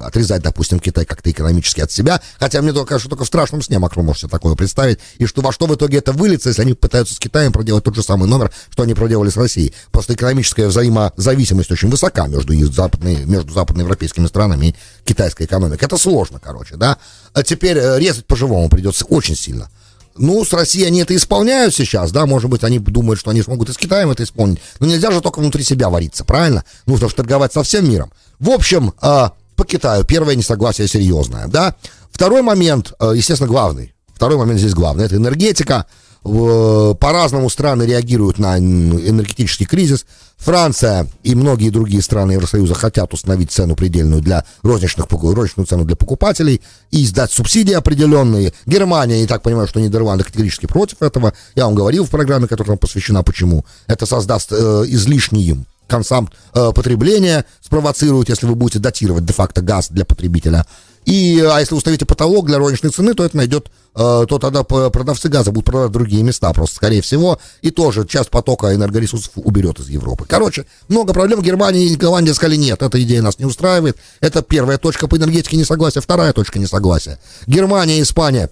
отрезать, 0.00 0.42
допустим, 0.42 0.80
Китай 0.80 1.04
как-то 1.04 1.30
экономически 1.30 1.80
от 1.80 1.90
себя. 1.90 2.20
Хотя 2.38 2.62
мне 2.62 2.72
только 2.72 2.90
кажется, 2.90 3.08
только 3.08 3.24
в 3.24 3.26
страшном 3.26 3.62
сне 3.62 3.78
Макрон 3.78 4.06
может 4.06 4.20
себе 4.22 4.30
такое 4.30 4.54
представить. 4.54 4.98
И 5.18 5.26
что 5.26 5.42
во 5.42 5.52
что 5.52 5.66
в 5.66 5.74
итоге 5.74 5.98
это 5.98 6.12
выльется, 6.12 6.50
если 6.50 6.62
они 6.62 6.74
пытаются 6.74 7.14
с 7.14 7.18
Китаем 7.18 7.52
проделать 7.52 7.84
тот 7.84 7.94
же 7.94 8.02
самый 8.02 8.28
номер, 8.28 8.52
что 8.70 8.82
они 8.82 8.94
проделали 8.94 9.30
с 9.30 9.36
Россией. 9.36 9.74
Просто 9.90 10.14
экономическая 10.14 10.66
взаимозависимость 10.68 11.70
очень 11.70 11.88
высока 11.90 12.26
между, 12.26 12.54
западной, 12.72 13.24
между 13.24 13.52
западноевропейскими 13.52 14.26
странами 14.26 14.66
и 14.66 14.76
китайской 15.04 15.44
экономикой. 15.44 15.84
Это 15.84 15.96
сложно, 15.96 16.38
короче, 16.38 16.76
да. 16.76 16.98
А 17.32 17.42
теперь 17.42 17.78
э, 17.78 17.98
резать 17.98 18.26
по-живому 18.26 18.68
придется 18.68 19.04
очень 19.06 19.36
сильно. 19.36 19.70
Ну, 20.16 20.44
с 20.44 20.52
Россией 20.52 20.86
они 20.86 21.00
это 21.00 21.16
исполняют 21.16 21.74
сейчас, 21.74 22.12
да, 22.12 22.26
может 22.26 22.50
быть, 22.50 22.64
они 22.64 22.78
думают, 22.78 23.18
что 23.18 23.30
они 23.30 23.42
смогут 23.42 23.70
и 23.70 23.72
с 23.72 23.78
Китаем 23.78 24.10
это 24.10 24.22
исполнить. 24.22 24.60
Но 24.78 24.86
нельзя 24.86 25.10
же 25.10 25.22
только 25.22 25.38
внутри 25.38 25.64
себя 25.64 25.88
вариться, 25.88 26.24
правильно? 26.24 26.64
Нужно 26.86 27.08
же 27.08 27.14
торговать 27.14 27.52
со 27.54 27.62
всем 27.62 27.88
миром. 27.88 28.12
В 28.38 28.50
общем, 28.50 28.92
а, 29.00 29.32
по 29.62 29.68
Китаю. 29.68 30.04
Первое 30.04 30.34
несогласие 30.34 30.88
серьезное, 30.88 31.46
да. 31.46 31.74
Второй 32.10 32.42
момент, 32.42 32.92
э, 32.98 33.12
естественно, 33.14 33.48
главный. 33.48 33.94
Второй 34.14 34.36
момент 34.36 34.58
здесь 34.58 34.74
главный. 34.74 35.04
Это 35.04 35.16
энергетика. 35.16 35.86
по-разному 36.24 37.50
страны 37.50 37.82
реагируют 37.82 38.38
на 38.38 38.56
энергетический 38.56 39.66
кризис. 39.66 40.06
Франция 40.36 41.08
и 41.24 41.34
многие 41.34 41.70
другие 41.70 42.00
страны 42.00 42.32
Евросоюза 42.32 42.74
хотят 42.74 43.12
установить 43.12 43.50
цену 43.50 43.74
предельную 43.74 44.22
для 44.22 44.44
розничных, 44.62 45.06
розничную 45.10 45.66
цену 45.66 45.84
для 45.84 45.96
покупателей 45.96 46.60
и 46.92 47.04
сдать 47.04 47.32
субсидии 47.32 47.72
определенные. 47.72 48.52
Германия, 48.66 49.20
я 49.20 49.26
так 49.26 49.42
понимаю, 49.42 49.66
что 49.66 49.80
Нидерланды 49.80 50.22
категорически 50.22 50.66
против 50.66 51.02
этого. 51.02 51.32
Я 51.56 51.64
вам 51.64 51.74
говорил 51.74 52.04
в 52.04 52.10
программе, 52.10 52.46
которая 52.46 52.72
нам 52.72 52.78
посвящена, 52.78 53.24
почему. 53.24 53.64
Это 53.88 54.06
создаст 54.06 54.52
э, 54.52 54.84
излишний 54.86 55.42
им 55.44 55.66
консам 55.92 56.30
э, 56.54 56.72
потребления, 56.74 57.44
спровоцирует, 57.60 58.28
если 58.28 58.46
вы 58.46 58.54
будете 58.54 58.78
датировать 58.78 59.24
де-факто 59.24 59.60
газ 59.60 59.88
для 59.90 60.04
потребителя. 60.04 60.66
И, 61.04 61.40
а 61.40 61.58
если 61.58 61.74
установите 61.74 62.06
потолок 62.06 62.46
для 62.46 62.58
розничной 62.58 62.90
цены, 62.90 63.14
то 63.14 63.24
это 63.24 63.36
найдет, 63.36 63.68
э, 63.94 64.24
то 64.28 64.38
тогда 64.38 64.62
продавцы 64.62 65.28
газа 65.28 65.50
будут 65.50 65.66
продавать 65.66 65.92
другие 65.92 66.22
места, 66.22 66.52
просто, 66.52 66.76
скорее 66.76 67.02
всего, 67.02 67.38
и 67.60 67.70
тоже 67.70 68.06
часть 68.06 68.30
потока 68.30 68.74
энергоресурсов 68.74 69.32
уберет 69.34 69.80
из 69.80 69.88
Европы. 69.88 70.24
Короче, 70.28 70.64
много 70.88 71.12
проблем. 71.12 71.42
Германия 71.42 71.84
и 71.86 71.96
Голландия 71.96 72.34
сказали, 72.34 72.56
нет, 72.56 72.82
эта 72.82 73.02
идея 73.02 73.20
нас 73.20 73.38
не 73.38 73.44
устраивает. 73.44 73.98
Это 74.20 74.42
первая 74.42 74.78
точка 74.78 75.08
по 75.08 75.16
энергетике 75.16 75.56
несогласия, 75.56 76.00
вторая 76.00 76.32
точка 76.32 76.58
несогласия. 76.58 77.18
Германия 77.46 77.98
и 77.98 78.02
Испания 78.02 78.48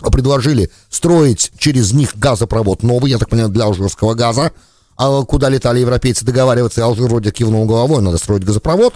предложили 0.00 0.70
строить 0.90 1.52
через 1.56 1.92
них 1.92 2.16
газопровод 2.16 2.82
новый, 2.82 3.10
я 3.10 3.18
так 3.18 3.30
понимаю, 3.30 3.50
для 3.50 3.64
алжирского 3.64 4.14
газа, 4.14 4.52
а 4.96 5.22
куда 5.22 5.48
летали 5.48 5.80
европейцы 5.80 6.24
договариваться, 6.24 6.80
и 6.80 6.84
Алжир 6.84 7.08
вроде 7.08 7.30
кивнул 7.30 7.66
головой, 7.66 8.02
надо 8.02 8.18
строить 8.18 8.44
газопровод. 8.44 8.94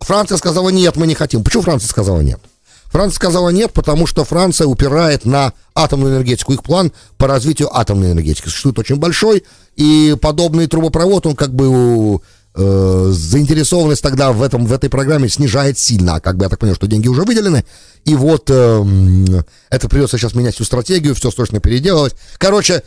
Франция 0.00 0.38
сказала, 0.38 0.68
нет, 0.68 0.96
мы 0.96 1.06
не 1.06 1.14
хотим. 1.14 1.42
Почему 1.42 1.62
Франция 1.62 1.88
сказала 1.88 2.20
нет? 2.20 2.40
Франция 2.86 3.16
сказала 3.16 3.48
нет, 3.50 3.72
потому 3.72 4.06
что 4.06 4.24
Франция 4.24 4.66
упирает 4.66 5.24
на 5.24 5.52
атомную 5.74 6.14
энергетику. 6.14 6.52
Их 6.52 6.62
план 6.62 6.92
по 7.16 7.26
развитию 7.26 7.74
атомной 7.76 8.12
энергетики 8.12 8.48
существует 8.48 8.78
очень 8.78 8.96
большой, 8.96 9.44
и 9.74 10.16
подобный 10.20 10.66
трубопровод, 10.66 11.26
он 11.26 11.36
как 11.36 11.52
бы 11.54 12.20
э, 12.54 13.08
заинтересованность 13.12 14.02
тогда 14.02 14.32
в, 14.32 14.42
этом, 14.42 14.66
в 14.66 14.72
этой 14.72 14.88
программе 14.88 15.28
снижает 15.28 15.78
сильно. 15.78 16.16
А 16.16 16.20
как 16.20 16.36
бы 16.36 16.44
я 16.44 16.48
так 16.48 16.58
понял, 16.58 16.74
что 16.74 16.86
деньги 16.86 17.08
уже 17.08 17.22
выделены, 17.22 17.64
и 18.04 18.14
вот 18.14 18.48
э, 18.48 19.42
это 19.68 19.88
придется 19.88 20.16
сейчас 20.16 20.34
менять 20.34 20.54
всю 20.54 20.64
стратегию, 20.64 21.14
все 21.14 21.30
срочно 21.30 21.60
переделывать. 21.60 22.14
Короче, 22.38 22.82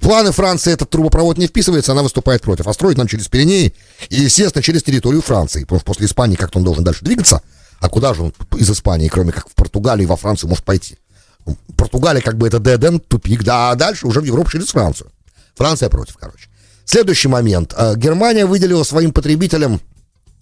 планы 0.00 0.32
Франции 0.32 0.72
этот 0.72 0.90
трубопровод 0.90 1.38
не 1.38 1.46
вписывается, 1.46 1.92
она 1.92 2.02
выступает 2.02 2.42
против. 2.42 2.66
А 2.66 2.72
строить 2.72 2.98
нам 2.98 3.06
через 3.06 3.28
Пиренеи 3.28 3.74
и, 4.08 4.22
естественно, 4.22 4.62
через 4.62 4.82
территорию 4.82 5.22
Франции. 5.22 5.62
Потому 5.62 5.80
что 5.80 5.86
после 5.86 6.06
Испании 6.06 6.36
как-то 6.36 6.58
он 6.58 6.64
должен 6.64 6.84
дальше 6.84 7.04
двигаться. 7.04 7.42
А 7.80 7.88
куда 7.88 8.14
же 8.14 8.22
он 8.22 8.34
из 8.56 8.70
Испании, 8.70 9.08
кроме 9.08 9.32
как 9.32 9.48
в 9.48 9.54
Португалию 9.54 10.04
и 10.04 10.08
во 10.08 10.16
Францию, 10.16 10.50
может 10.50 10.64
пойти? 10.64 10.98
Португалия 11.76 12.20
как 12.20 12.36
бы 12.36 12.46
это 12.46 12.58
ДДН, 12.58 12.98
тупик, 12.98 13.42
да, 13.42 13.70
а 13.70 13.74
дальше 13.74 14.06
уже 14.06 14.20
в 14.20 14.24
Европу 14.24 14.50
через 14.50 14.68
Францию. 14.68 15.10
Франция 15.56 15.88
против, 15.88 16.16
короче. 16.16 16.48
Следующий 16.84 17.28
момент. 17.28 17.74
Э, 17.76 17.94
Германия 17.96 18.46
выделила 18.46 18.82
своим 18.82 19.12
потребителям 19.12 19.80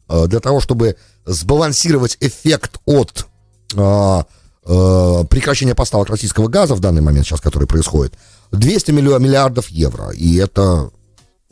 э, 0.08 0.26
для 0.26 0.40
того, 0.40 0.60
чтобы 0.60 0.96
сбалансировать 1.24 2.16
эффект 2.20 2.80
от 2.86 3.26
э, 3.74 4.22
прекращения 4.64 5.74
поставок 5.74 6.08
российского 6.10 6.48
газа 6.48 6.74
в 6.74 6.80
данный 6.80 7.02
момент 7.02 7.26
сейчас, 7.26 7.40
который 7.40 7.66
происходит, 7.66 8.14
200 8.52 8.90
миллиардов 8.92 9.68
евро. 9.68 10.10
И 10.10 10.36
это, 10.36 10.90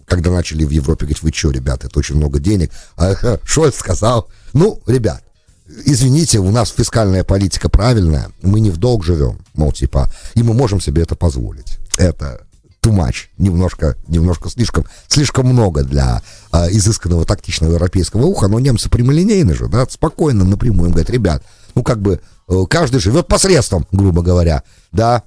когда 0.07 0.31
начали 0.31 0.65
в 0.65 0.71
Европе 0.71 1.07
говорить, 1.07 1.23
вы 1.23 1.33
что, 1.33 1.51
ребята, 1.51 1.87
это 1.87 1.99
очень 1.99 2.17
много 2.17 2.39
денег. 2.39 2.71
А 2.97 3.39
Шольц 3.45 3.77
сказал, 3.77 4.29
ну, 4.53 4.81
ребят, 4.87 5.23
извините, 5.85 6.39
у 6.39 6.51
нас 6.51 6.71
фискальная 6.71 7.25
политика 7.25 7.69
правильная, 7.69 8.31
мы 8.43 8.61
не 8.61 8.71
в 8.71 8.77
долг 8.77 9.05
живем, 9.05 9.39
мол, 9.55 9.73
типа, 9.73 10.11
и 10.35 10.43
мы 10.43 10.55
можем 10.55 10.81
себе 10.81 11.03
это 11.03 11.17
позволить. 11.17 11.79
Это 11.97 12.45
too 12.85 12.93
much, 12.93 13.29
немножко, 13.39 13.97
немножко 14.09 14.51
слишком, 14.51 14.85
слишком 15.09 15.47
много 15.47 15.85
для 15.85 16.23
а, 16.53 16.69
изысканного 16.71 17.25
тактичного 17.25 17.73
европейского 17.73 18.27
уха, 18.27 18.47
но 18.49 18.61
немцы 18.61 18.91
прямолинейны 18.91 19.55
же, 19.55 19.69
да, 19.69 19.87
спокойно 19.89 20.45
напрямую 20.45 20.89
им 20.89 20.93
говорят, 20.93 21.11
ребят, 21.11 21.43
ну 21.75 21.83
как 21.83 22.01
бы 22.01 22.21
э, 22.49 22.65
каждый 22.69 23.01
живет 23.01 23.27
посредством, 23.27 23.87
грубо 23.91 24.23
говоря, 24.23 24.63
да, 24.93 25.23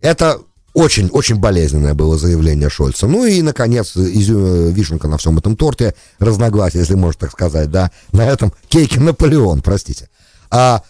это 0.00 0.40
очень-очень 0.72 1.36
болезненное 1.36 1.94
было 1.94 2.16
заявление 2.16 2.70
Шольца. 2.70 3.06
Ну 3.06 3.24
и, 3.24 3.42
наконец, 3.42 3.96
изю... 3.96 4.70
вишенка 4.70 5.08
на 5.08 5.18
всем 5.18 5.38
этом 5.38 5.56
торте, 5.56 5.94
разногласия, 6.18 6.78
если 6.78 6.94
можно 6.94 7.20
так 7.20 7.32
сказать, 7.32 7.70
да, 7.70 7.90
на 8.12 8.26
этом 8.26 8.52
кейке 8.68 9.00
Наполеон, 9.00 9.62
простите. 9.62 10.08
А 10.50 10.82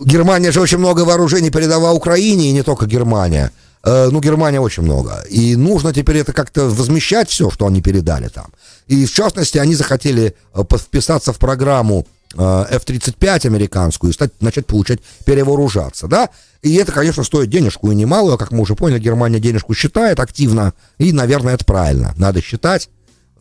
Германия 0.00 0.52
же 0.52 0.60
очень 0.60 0.78
много 0.78 1.02
вооружений 1.02 1.50
передала 1.50 1.92
Украине, 1.92 2.50
и 2.50 2.52
не 2.52 2.62
только 2.62 2.86
Германия. 2.86 3.52
Э, 3.84 4.08
ну, 4.10 4.20
Германия 4.20 4.60
очень 4.60 4.82
много. 4.82 5.24
И 5.30 5.54
нужно 5.54 5.92
теперь 5.92 6.18
это 6.18 6.32
как-то 6.32 6.68
возмещать 6.68 7.30
все, 7.30 7.48
что 7.50 7.66
они 7.66 7.80
передали 7.80 8.28
там. 8.28 8.52
И, 8.88 9.06
в 9.06 9.12
частности, 9.12 9.58
они 9.58 9.76
захотели 9.76 10.34
э, 10.52 10.62
вписаться 10.76 11.32
в 11.32 11.38
программу 11.38 12.00
Э, 12.00 12.17
F-35 12.34 13.46
американскую 13.46 14.10
и 14.10 14.14
стать, 14.14 14.32
начать 14.40 14.66
получать, 14.66 15.00
перевооружаться, 15.24 16.06
да? 16.08 16.30
И 16.62 16.74
это, 16.74 16.92
конечно, 16.92 17.24
стоит 17.24 17.48
денежку 17.48 17.90
и 17.90 17.94
немалую, 17.94 18.36
как 18.36 18.52
мы 18.52 18.60
уже 18.60 18.74
поняли, 18.74 18.98
Германия 18.98 19.40
денежку 19.40 19.74
считает 19.74 20.20
активно, 20.20 20.74
и, 20.98 21.12
наверное, 21.12 21.54
это 21.54 21.64
правильно. 21.64 22.14
Надо 22.16 22.42
считать, 22.42 22.90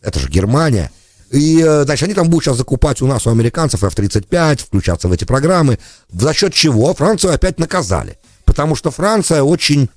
это 0.02 0.20
же 0.20 0.30
Германия. 0.30 0.92
И, 1.32 1.62
э, 1.62 1.84
значит, 1.84 2.06
они 2.06 2.14
там 2.14 2.30
будут 2.30 2.46
сейчас 2.46 2.58
закупать 2.58 3.02
у 3.02 3.08
нас, 3.08 3.28
у 3.28 3.32
американцев 3.32 3.84
F-35, 3.84 4.62
включаться 4.62 5.10
в 5.10 5.12
эти 5.12 5.26
программы, 5.26 5.80
за 6.10 6.34
счет 6.34 6.54
чего 6.54 6.94
Францию 6.94 7.34
опять 7.34 7.60
наказали. 7.60 8.18
Потому 8.46 8.76
что 8.76 8.92
Франция 8.92 9.44
очень 9.44 9.90
Э, 9.90 9.97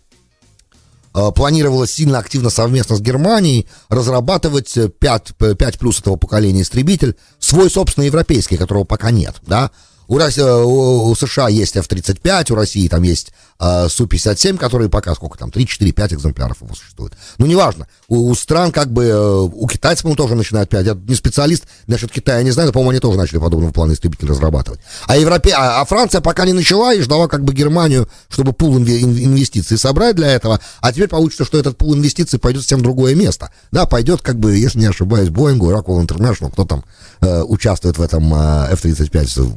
планировалось 1.12 1.92
сильно 1.92 2.18
активно 2.18 2.50
совместно 2.50 2.96
с 2.96 3.00
Германией 3.00 3.66
разрабатывать 3.88 4.72
5, 4.98 5.32
5 5.58 5.78
плюс 5.78 6.00
этого 6.00 6.16
поколения 6.16 6.62
истребитель, 6.62 7.16
свой 7.38 7.70
собственный 7.70 8.06
европейский, 8.06 8.56
которого 8.56 8.84
пока 8.84 9.10
нет, 9.10 9.36
да, 9.46 9.70
у, 10.10 10.18
России, 10.18 10.42
у, 10.42 11.08
у 11.08 11.14
США 11.14 11.48
есть 11.48 11.76
F-35, 11.76 12.52
у 12.52 12.56
России 12.56 12.88
там 12.88 13.02
есть 13.04 13.32
э, 13.60 13.88
Су-57, 13.88 14.56
которые 14.56 14.88
пока 14.88 15.14
сколько 15.14 15.38
там, 15.38 15.50
3, 15.50 15.66
4, 15.66 15.92
5 15.92 16.12
экземпляров 16.14 16.62
его 16.62 16.74
существует. 16.74 17.12
Ну, 17.38 17.46
неважно. 17.46 17.86
У, 18.08 18.30
у 18.30 18.34
стран 18.34 18.72
как 18.72 18.92
бы, 18.92 19.04
э, 19.04 19.38
у 19.38 19.66
китайцев, 19.68 20.04
по 20.04 20.14
тоже 20.16 20.34
начинают 20.34 20.70
5. 20.70 20.86
Я 20.86 20.94
не 20.94 21.14
специалист 21.14 21.64
насчет 21.86 22.10
Китая, 22.10 22.42
не 22.42 22.50
знаю, 22.50 22.68
но, 22.68 22.72
по-моему, 22.72 22.90
они 22.90 23.00
тоже 23.00 23.18
начали 23.18 23.38
подобного 23.38 23.72
плана 23.72 23.92
истребитель 23.92 24.28
разрабатывать. 24.28 24.80
А, 25.06 25.16
Европе... 25.16 25.52
а, 25.56 25.80
а 25.80 25.84
Франция 25.84 26.20
пока 26.20 26.44
не 26.44 26.52
начала 26.52 26.94
и 26.94 27.00
ждала 27.00 27.28
как 27.28 27.44
бы 27.44 27.52
Германию, 27.52 28.08
чтобы 28.28 28.52
пул 28.52 28.78
инвестиций 28.78 29.78
собрать 29.78 30.16
для 30.16 30.28
этого. 30.28 30.60
А 30.80 30.92
теперь 30.92 31.08
получится, 31.08 31.44
что 31.44 31.58
этот 31.58 31.76
пул 31.76 31.94
инвестиций 31.94 32.38
пойдет 32.38 32.62
совсем 32.62 32.80
в 32.80 32.82
другое 32.82 33.14
место. 33.14 33.50
Да, 33.70 33.86
пойдет 33.86 34.22
как 34.22 34.38
бы, 34.38 34.56
если 34.56 34.78
не 34.78 34.86
ошибаюсь, 34.86 35.28
Боингу, 35.28 35.70
Rockwell 35.70 36.04
International, 36.04 36.50
кто 36.50 36.64
там 36.64 36.84
э, 37.20 37.42
участвует 37.42 37.98
в 37.98 38.02
этом 38.02 38.32
э, 38.34 38.72
F-35 38.72 39.50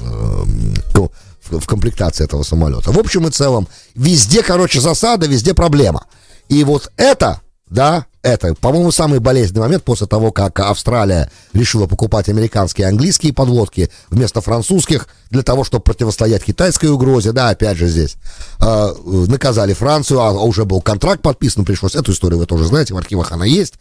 Э, 0.00 0.44
в 1.50 1.66
комплектации 1.66 2.24
этого 2.24 2.42
самолета. 2.42 2.92
В 2.92 2.98
общем 2.98 3.26
и 3.26 3.30
целом, 3.30 3.68
везде, 3.94 4.42
короче, 4.42 4.80
засада, 4.80 5.26
везде 5.26 5.54
проблема. 5.54 6.06
И 6.48 6.64
вот 6.64 6.90
это, 6.96 7.40
да, 7.68 8.06
это, 8.22 8.54
по-моему, 8.54 8.92
самый 8.92 9.18
болезненный 9.18 9.62
момент 9.62 9.82
после 9.82 10.06
того, 10.06 10.30
как 10.30 10.60
Австралия 10.60 11.30
решила 11.52 11.86
покупать 11.86 12.28
американские 12.28 12.86
и 12.86 12.90
английские 12.90 13.32
подводки 13.32 13.90
вместо 14.10 14.40
французских 14.40 15.08
для 15.30 15.42
того, 15.42 15.64
чтобы 15.64 15.82
противостоять 15.82 16.44
китайской 16.44 16.86
угрозе. 16.86 17.32
Да, 17.32 17.48
опять 17.48 17.76
же 17.76 17.88
здесь 17.88 18.16
э, 18.60 18.94
наказали 19.26 19.72
Францию, 19.72 20.20
а 20.20 20.30
уже 20.32 20.64
был 20.64 20.80
контракт 20.80 21.20
подписан, 21.20 21.64
пришлось. 21.64 21.96
Эту 21.96 22.12
историю 22.12 22.38
вы 22.38 22.46
тоже 22.46 22.64
знаете, 22.64 22.94
в 22.94 22.98
архивах 22.98 23.32
она 23.32 23.44
есть. 23.44 23.74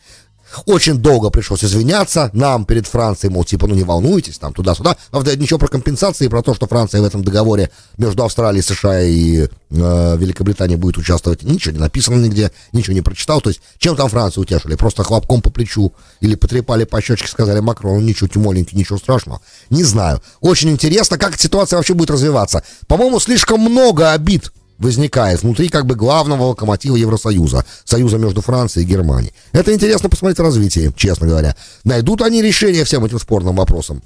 Очень 0.65 0.97
долго 0.97 1.29
пришлось 1.29 1.63
извиняться 1.63 2.29
нам 2.33 2.65
перед 2.65 2.87
Францией, 2.87 3.33
мол, 3.33 3.43
типа, 3.43 3.67
ну 3.67 3.75
не 3.75 3.83
волнуйтесь, 3.83 4.37
там 4.37 4.53
туда-сюда. 4.53 4.97
Правда, 5.09 5.35
ничего 5.35 5.59
про 5.59 5.67
компенсации, 5.67 6.27
про 6.27 6.41
то, 6.41 6.53
что 6.53 6.67
Франция 6.67 7.01
в 7.01 7.05
этом 7.05 7.23
договоре 7.23 7.71
между 7.97 8.23
Австралией, 8.23 8.63
США 8.63 9.01
и 9.01 9.43
э, 9.43 9.47
Великобританией 9.69 10.77
будет 10.77 10.97
участвовать, 10.97 11.43
ничего 11.43 11.73
не 11.73 11.79
написано 11.79 12.23
нигде, 12.23 12.51
ничего 12.71 12.93
не 12.93 13.01
прочитал. 13.01 13.41
То 13.41 13.49
есть, 13.49 13.61
чем 13.77 13.95
там 13.95 14.09
Францию 14.09 14.43
утешили? 14.43 14.75
Просто 14.75 15.03
хлопком 15.03 15.41
по 15.41 15.49
плечу 15.49 15.93
или 16.19 16.35
потрепали 16.35 16.83
по 16.83 17.01
щечке, 17.01 17.27
сказали 17.27 17.59
Макрону, 17.59 18.01
ничего, 18.01 18.27
тимоленький, 18.27 18.77
ничего 18.77 18.97
страшного. 18.97 19.41
Не 19.69 19.83
знаю. 19.83 20.21
Очень 20.41 20.69
интересно, 20.69 21.17
как 21.17 21.39
ситуация 21.39 21.77
вообще 21.77 21.93
будет 21.93 22.11
развиваться. 22.11 22.63
По-моему, 22.87 23.19
слишком 23.19 23.61
много 23.61 24.11
обид 24.11 24.51
возникает 24.81 25.43
внутри 25.43 25.69
как 25.69 25.85
бы 25.85 25.95
главного 25.95 26.43
локомотива 26.45 26.95
Евросоюза, 26.95 27.65
союза 27.85 28.17
между 28.17 28.41
Францией 28.41 28.85
и 28.85 28.89
Германией. 28.89 29.33
Это 29.51 29.73
интересно 29.73 30.09
посмотреть 30.09 30.39
развитие, 30.39 30.91
честно 30.95 31.27
говоря. 31.27 31.55
Найдут 31.83 32.21
они 32.21 32.41
решение 32.41 32.83
всем 32.83 33.05
этим 33.05 33.19
спорным 33.19 33.55
вопросам? 33.55 34.01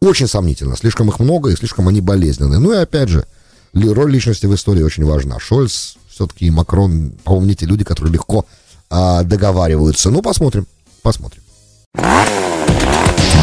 Очень 0.00 0.26
сомнительно. 0.26 0.76
Слишком 0.76 1.08
их 1.08 1.20
много 1.20 1.50
и 1.50 1.56
слишком 1.56 1.86
они 1.86 2.00
болезненные. 2.00 2.58
Ну 2.58 2.72
и 2.72 2.76
опять 2.76 3.08
же, 3.08 3.24
роль 3.72 4.10
личности 4.10 4.46
в 4.46 4.54
истории 4.54 4.82
очень 4.82 5.04
важна. 5.04 5.38
Шольц 5.38 5.94
все-таки 6.08 6.46
и 6.46 6.50
Макрон, 6.50 7.14
не 7.26 7.54
те 7.54 7.66
люди, 7.66 7.84
которые 7.84 8.12
легко 8.12 8.46
а, 8.90 9.22
договариваются. 9.22 10.10
Ну, 10.10 10.20
посмотрим, 10.20 10.66
посмотрим. 11.02 11.42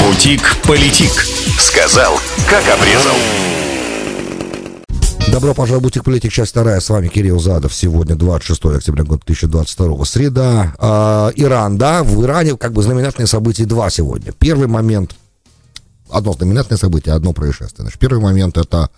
Бутик-политик. 0.03 1.25
Сказал, 1.59 2.19
как 2.49 2.67
обрезал. 2.67 3.15
Добро 5.31 5.53
пожаловать 5.53 5.81
в 5.81 5.83
Бутик 5.83 6.03
Политик, 6.05 6.31
часть 6.31 6.51
вторая. 6.51 6.79
С 6.79 6.89
вами 6.89 7.09
Кирилл 7.09 7.39
Задов. 7.39 7.73
Сегодня 7.73 8.15
26 8.15 8.65
октября 8.65 9.03
года 9.03 9.23
2022. 9.25 10.05
Среда. 10.05 10.73
Э, 10.79 11.31
Иран, 11.35 11.77
да, 11.77 12.03
в 12.03 12.23
Иране 12.23 12.57
как 12.57 12.73
бы 12.73 12.81
знаменательные 12.81 13.27
события 13.27 13.65
два 13.65 13.89
сегодня. 13.89 14.31
Первый 14.31 14.67
момент, 14.67 15.15
одно 16.09 16.33
знаменательное 16.33 16.77
событие, 16.77 17.13
одно 17.13 17.33
происшествие. 17.33 17.83
Значит, 17.83 17.99
первый 17.99 18.21
момент 18.21 18.57
это 18.57 18.89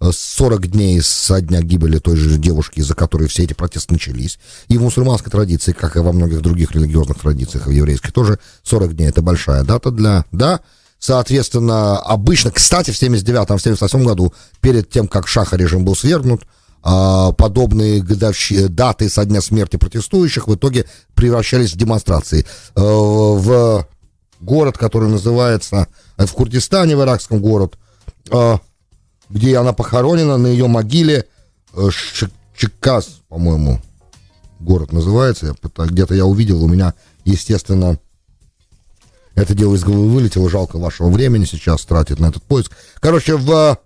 40 0.00 0.66
дней 0.68 1.00
со 1.02 1.40
дня 1.40 1.60
гибели 1.62 1.98
той 1.98 2.16
же 2.16 2.38
девушки, 2.38 2.80
из-за 2.80 2.94
которой 2.94 3.28
все 3.28 3.44
эти 3.44 3.52
протесты 3.52 3.92
начались. 3.92 4.38
И 4.68 4.78
в 4.78 4.82
мусульманской 4.82 5.30
традиции, 5.30 5.72
как 5.72 5.96
и 5.96 6.00
во 6.00 6.12
многих 6.12 6.40
других 6.42 6.72
религиозных 6.72 7.18
традициях, 7.18 7.66
в 7.66 7.70
еврейской 7.70 8.10
тоже 8.10 8.38
40 8.62 8.96
дней 8.96 9.08
это 9.08 9.22
большая 9.22 9.64
дата 9.64 9.90
для, 9.90 10.24
да, 10.32 10.60
Соответственно, 11.04 11.98
обычно, 11.98 12.50
кстати, 12.50 12.90
в 12.90 12.94
79-м, 12.94 13.58
в 13.58 13.60
78 13.60 14.04
году, 14.06 14.32
перед 14.62 14.88
тем, 14.88 15.06
как 15.06 15.28
Шаха 15.28 15.54
режим 15.54 15.84
был 15.84 15.94
свергнут, 15.94 16.44
а, 16.82 17.32
подобные 17.32 18.02
годовщи... 18.02 18.68
даты 18.68 19.10
со 19.10 19.26
дня 19.26 19.42
смерти 19.42 19.76
протестующих 19.76 20.48
в 20.48 20.54
итоге 20.54 20.86
превращались 21.14 21.74
в 21.74 21.76
демонстрации. 21.76 22.46
Э, 22.74 22.80
в 22.80 23.86
город, 24.40 24.78
который 24.78 25.10
называется, 25.10 25.88
в 26.16 26.32
Курдистане, 26.32 26.96
в 26.96 27.02
иракском 27.02 27.38
город, 27.38 27.76
э, 28.30 28.56
где 29.28 29.58
она 29.58 29.74
похоронена, 29.74 30.38
на 30.38 30.46
ее 30.46 30.68
могиле 30.68 31.26
э, 31.74 31.88
Чекас, 32.56 33.20
по-моему, 33.28 33.78
город 34.58 34.90
называется, 34.92 35.54
где-то 35.76 36.14
я 36.14 36.24
увидел, 36.24 36.64
у 36.64 36.66
меня, 36.66 36.94
естественно, 37.26 37.98
это 39.34 39.54
дело 39.54 39.74
из 39.74 39.84
головы 39.84 40.08
вылетело, 40.08 40.48
жалко 40.48 40.78
вашего 40.78 41.08
времени 41.10 41.44
сейчас 41.44 41.84
тратить 41.84 42.20
на 42.20 42.26
этот 42.26 42.42
поиск. 42.42 42.72
Короче, 43.00 43.36
в... 43.36 43.78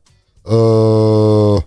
Э, 0.45 1.59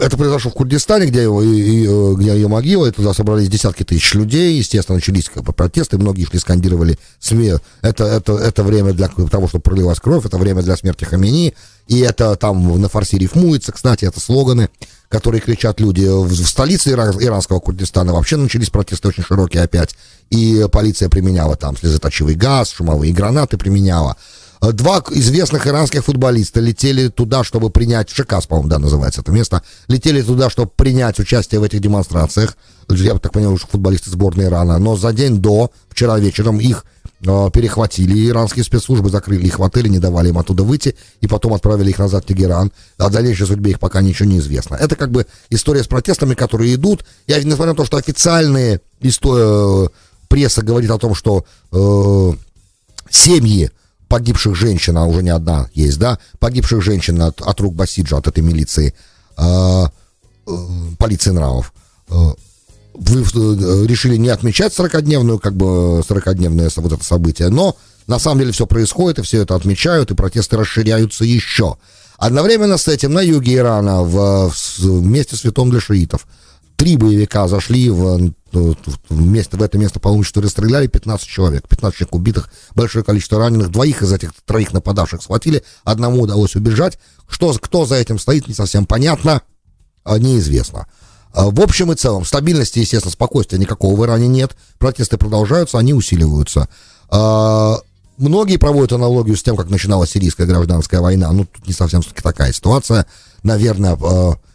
это 0.00 0.16
произошло 0.16 0.50
в 0.50 0.54
Курдистане, 0.54 1.06
где, 1.06 1.22
его, 1.22 1.42
и, 1.42 1.86
э, 1.86 2.14
где 2.16 2.34
ее 2.34 2.48
могила, 2.48 2.86
и 2.86 2.90
туда 2.90 3.14
собрались 3.14 3.48
десятки 3.48 3.82
тысяч 3.82 4.14
людей, 4.14 4.58
естественно, 4.58 4.96
начались 4.96 5.28
как 5.28 5.42
бы, 5.42 5.52
протесты, 5.52 5.98
многие 5.98 6.24
шли, 6.24 6.38
скандировали 6.38 6.98
СМИ, 7.18 7.54
это, 7.82 8.04
это, 8.04 8.34
это 8.34 8.62
время 8.62 8.92
для 8.92 9.08
того, 9.08 9.48
чтобы 9.48 9.62
пролилась 9.62 9.98
кровь, 9.98 10.26
это 10.26 10.38
время 10.38 10.62
для 10.62 10.76
смерти 10.76 11.04
Хамини, 11.04 11.54
и 11.86 12.00
это 12.00 12.36
там 12.36 12.80
на 12.80 12.88
фарси 12.88 13.16
рифмуется, 13.16 13.72
кстати, 13.72 14.04
это 14.04 14.20
слоганы, 14.20 14.68
которые 15.08 15.40
кричат 15.40 15.80
люди. 15.80 16.04
В, 16.04 16.28
в 16.28 16.46
столице 16.46 16.90
Иран, 16.90 17.16
иранского 17.22 17.60
Курдистана 17.60 18.12
вообще 18.12 18.36
начались 18.36 18.70
протесты 18.70 19.08
очень 19.08 19.22
широкие 19.22 19.62
опять, 19.62 19.96
и 20.30 20.66
полиция 20.70 21.08
применяла 21.08 21.56
там 21.56 21.76
слезоточивый 21.76 22.34
газ, 22.34 22.70
шумовые 22.70 23.12
гранаты 23.12 23.56
применяла. 23.56 24.16
Два 24.60 25.02
известных 25.10 25.66
иранских 25.66 26.04
футболиста 26.04 26.60
летели 26.60 27.08
туда, 27.08 27.44
чтобы 27.44 27.70
принять, 27.70 28.10
Шикас, 28.10 28.46
по-моему, 28.46 28.68
да, 28.68 28.78
называется 28.78 29.20
это 29.20 29.30
место, 29.30 29.62
летели 29.86 30.22
туда, 30.22 30.48
чтобы 30.50 30.70
принять 30.74 31.18
участие 31.18 31.60
в 31.60 31.64
этих 31.64 31.80
демонстрациях. 31.80 32.56
Я 32.88 33.18
так 33.18 33.32
понял, 33.32 33.56
что 33.58 33.66
футболисты 33.66 34.10
сборной 34.10 34.46
Ирана. 34.46 34.78
Но 34.78 34.96
за 34.96 35.12
день 35.12 35.38
до, 35.38 35.70
вчера 35.88 36.18
вечером, 36.18 36.58
их 36.58 36.84
э, 37.20 37.50
перехватили, 37.52 38.28
иранские 38.28 38.64
спецслужбы 38.64 39.10
закрыли 39.10 39.46
их 39.46 39.58
в 39.58 39.62
отеле, 39.62 39.90
не 39.90 39.98
давали 39.98 40.28
им 40.30 40.38
оттуда 40.38 40.62
выйти, 40.62 40.96
и 41.20 41.26
потом 41.26 41.52
отправили 41.54 41.90
их 41.90 41.98
назад 41.98 42.24
в 42.24 42.28
Тегеран. 42.28 42.72
О 42.96 43.10
дальнейшей 43.10 43.46
судьбе 43.46 43.72
их 43.72 43.80
пока 43.80 44.00
ничего 44.00 44.28
не 44.28 44.38
известно. 44.38 44.76
Это 44.76 44.96
как 44.96 45.10
бы 45.10 45.26
история 45.50 45.82
с 45.82 45.88
протестами, 45.88 46.34
которые 46.34 46.74
идут. 46.74 47.04
Я, 47.26 47.42
несмотря 47.42 47.72
на 47.72 47.74
то, 47.74 47.84
что 47.84 47.98
официальные 47.98 48.80
истории, 49.00 49.86
э, 49.86 49.88
пресса 50.28 50.62
говорит 50.62 50.90
о 50.90 50.98
том, 50.98 51.14
что 51.14 51.44
э, 51.72 52.32
семьи 53.10 53.70
погибших 54.08 54.54
женщин, 54.54 54.96
а 54.96 55.04
уже 55.04 55.22
не 55.22 55.30
одна 55.30 55.68
есть, 55.74 55.98
да, 55.98 56.18
погибших 56.38 56.82
женщин 56.82 57.20
от, 57.22 57.40
от 57.40 57.60
рук 57.60 57.74
Басиджа, 57.74 58.18
от 58.18 58.28
этой 58.28 58.42
милиции, 58.42 58.94
э, 59.36 59.84
э, 60.46 60.50
полиции 60.98 61.30
нравов, 61.30 61.72
э, 62.08 62.14
вы 62.94 63.20
э, 63.20 63.86
решили 63.86 64.16
не 64.16 64.28
отмечать 64.28 64.72
40-дневную, 64.72 65.38
как 65.38 65.54
бы 65.54 66.00
40-дневное 66.00 66.70
вот 66.76 66.92
это 66.92 67.04
событие, 67.04 67.48
но 67.48 67.76
на 68.06 68.18
самом 68.18 68.40
деле 68.40 68.52
все 68.52 68.66
происходит, 68.66 69.18
и 69.18 69.22
все 69.22 69.42
это 69.42 69.54
отмечают, 69.54 70.10
и 70.10 70.14
протесты 70.14 70.56
расширяются 70.56 71.24
еще. 71.24 71.76
Одновременно 72.16 72.78
с 72.78 72.88
этим 72.88 73.12
на 73.12 73.20
юге 73.20 73.56
Ирана, 73.56 74.02
в, 74.02 74.50
в 74.78 75.06
месте 75.06 75.36
святом 75.36 75.70
для 75.70 75.80
шиитов, 75.80 76.26
три 76.76 76.96
боевика 76.96 77.48
зашли 77.48 77.90
в, 77.90 78.32
в, 78.52 78.76
место, 79.10 79.56
в 79.56 79.62
это 79.62 79.78
место 79.78 80.00
паломничества 80.00 80.42
расстреляли 80.42 80.86
15 80.86 81.26
человек, 81.26 81.68
15 81.68 81.98
человек 81.98 82.14
убитых, 82.14 82.50
большое 82.74 83.04
количество 83.04 83.38
раненых, 83.38 83.70
двоих 83.70 84.02
из 84.02 84.12
этих 84.12 84.32
троих 84.44 84.72
нападавших 84.72 85.22
схватили, 85.22 85.64
одному 85.84 86.22
удалось 86.22 86.56
убежать. 86.56 86.98
Что, 87.28 87.52
кто 87.54 87.86
за 87.86 87.96
этим 87.96 88.18
стоит, 88.18 88.46
не 88.46 88.54
совсем 88.54 88.86
понятно, 88.86 89.42
а, 90.04 90.18
неизвестно. 90.18 90.86
А, 91.32 91.50
в 91.50 91.60
общем 91.60 91.92
и 91.92 91.96
целом, 91.96 92.24
стабильности, 92.24 92.78
естественно, 92.78 93.12
спокойствия 93.12 93.58
никакого 93.58 93.98
в 93.98 94.04
Иране 94.04 94.28
нет, 94.28 94.56
протесты 94.78 95.16
продолжаются, 95.16 95.78
они 95.78 95.94
усиливаются. 95.94 96.68
А, 97.08 97.78
многие 98.18 98.58
проводят 98.58 98.92
аналогию 98.92 99.36
с 99.36 99.42
тем, 99.42 99.56
как 99.56 99.70
начиналась 99.70 100.10
сирийская 100.10 100.46
гражданская 100.46 101.00
война, 101.00 101.32
ну, 101.32 101.46
тут 101.46 101.66
не 101.66 101.72
совсем 101.72 102.02
такая 102.02 102.52
ситуация, 102.52 103.06
наверное, 103.42 103.98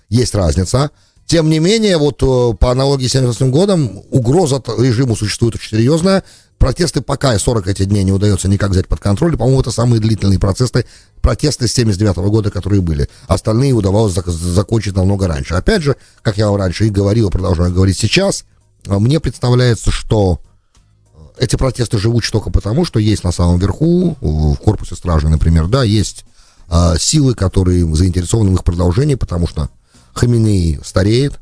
есть 0.09 0.35
разница. 0.35 0.91
Тем 1.31 1.49
не 1.49 1.59
менее, 1.59 1.97
вот 1.97 2.21
э, 2.21 2.57
по 2.57 2.71
аналогии 2.71 3.07
с 3.07 3.11
78 3.11 3.51
годом, 3.51 4.01
угроза 4.09 4.61
режиму 4.77 5.15
существует 5.15 5.55
очень 5.55 5.77
серьезная. 5.77 6.25
Протесты 6.57 6.99
пока 6.99 7.39
40 7.39 7.69
эти 7.69 7.85
дней 7.85 8.03
не 8.03 8.11
удается 8.11 8.49
никак 8.49 8.71
взять 8.71 8.89
под 8.89 8.99
контроль. 8.99 9.37
По-моему, 9.37 9.61
это 9.61 9.71
самые 9.71 10.01
длительные 10.01 10.39
протесты, 10.39 10.85
протесты 11.21 11.69
с 11.69 11.73
79 11.73 12.17
года, 12.17 12.51
которые 12.51 12.81
были. 12.81 13.07
Остальные 13.27 13.71
удавалось 13.71 14.13
зак- 14.13 14.29
закончить 14.29 14.97
намного 14.97 15.25
раньше. 15.29 15.53
Опять 15.53 15.83
же, 15.83 15.95
как 16.21 16.37
я 16.37 16.49
вам 16.49 16.57
раньше 16.57 16.87
и 16.87 16.89
говорил, 16.89 17.29
продолжаю 17.29 17.73
говорить 17.73 17.97
сейчас, 17.97 18.43
э, 18.85 18.99
мне 18.99 19.21
представляется, 19.21 19.89
что 19.89 20.41
эти 21.37 21.55
протесты 21.55 21.97
живут 21.97 22.29
только 22.29 22.49
потому, 22.49 22.83
что 22.83 22.99
есть 22.99 23.23
на 23.23 23.31
самом 23.31 23.57
верху, 23.57 24.17
в 24.19 24.55
корпусе 24.55 24.97
стражи, 24.97 25.29
например, 25.29 25.67
да, 25.67 25.85
есть 25.85 26.25
э, 26.69 26.95
силы, 26.99 27.35
которые 27.35 27.85
заинтересованы 27.95 28.51
в 28.51 28.55
их 28.55 28.65
продолжении, 28.65 29.15
потому 29.15 29.47
что 29.47 29.69
Хаминей 30.13 30.79
стареет, 30.83 31.39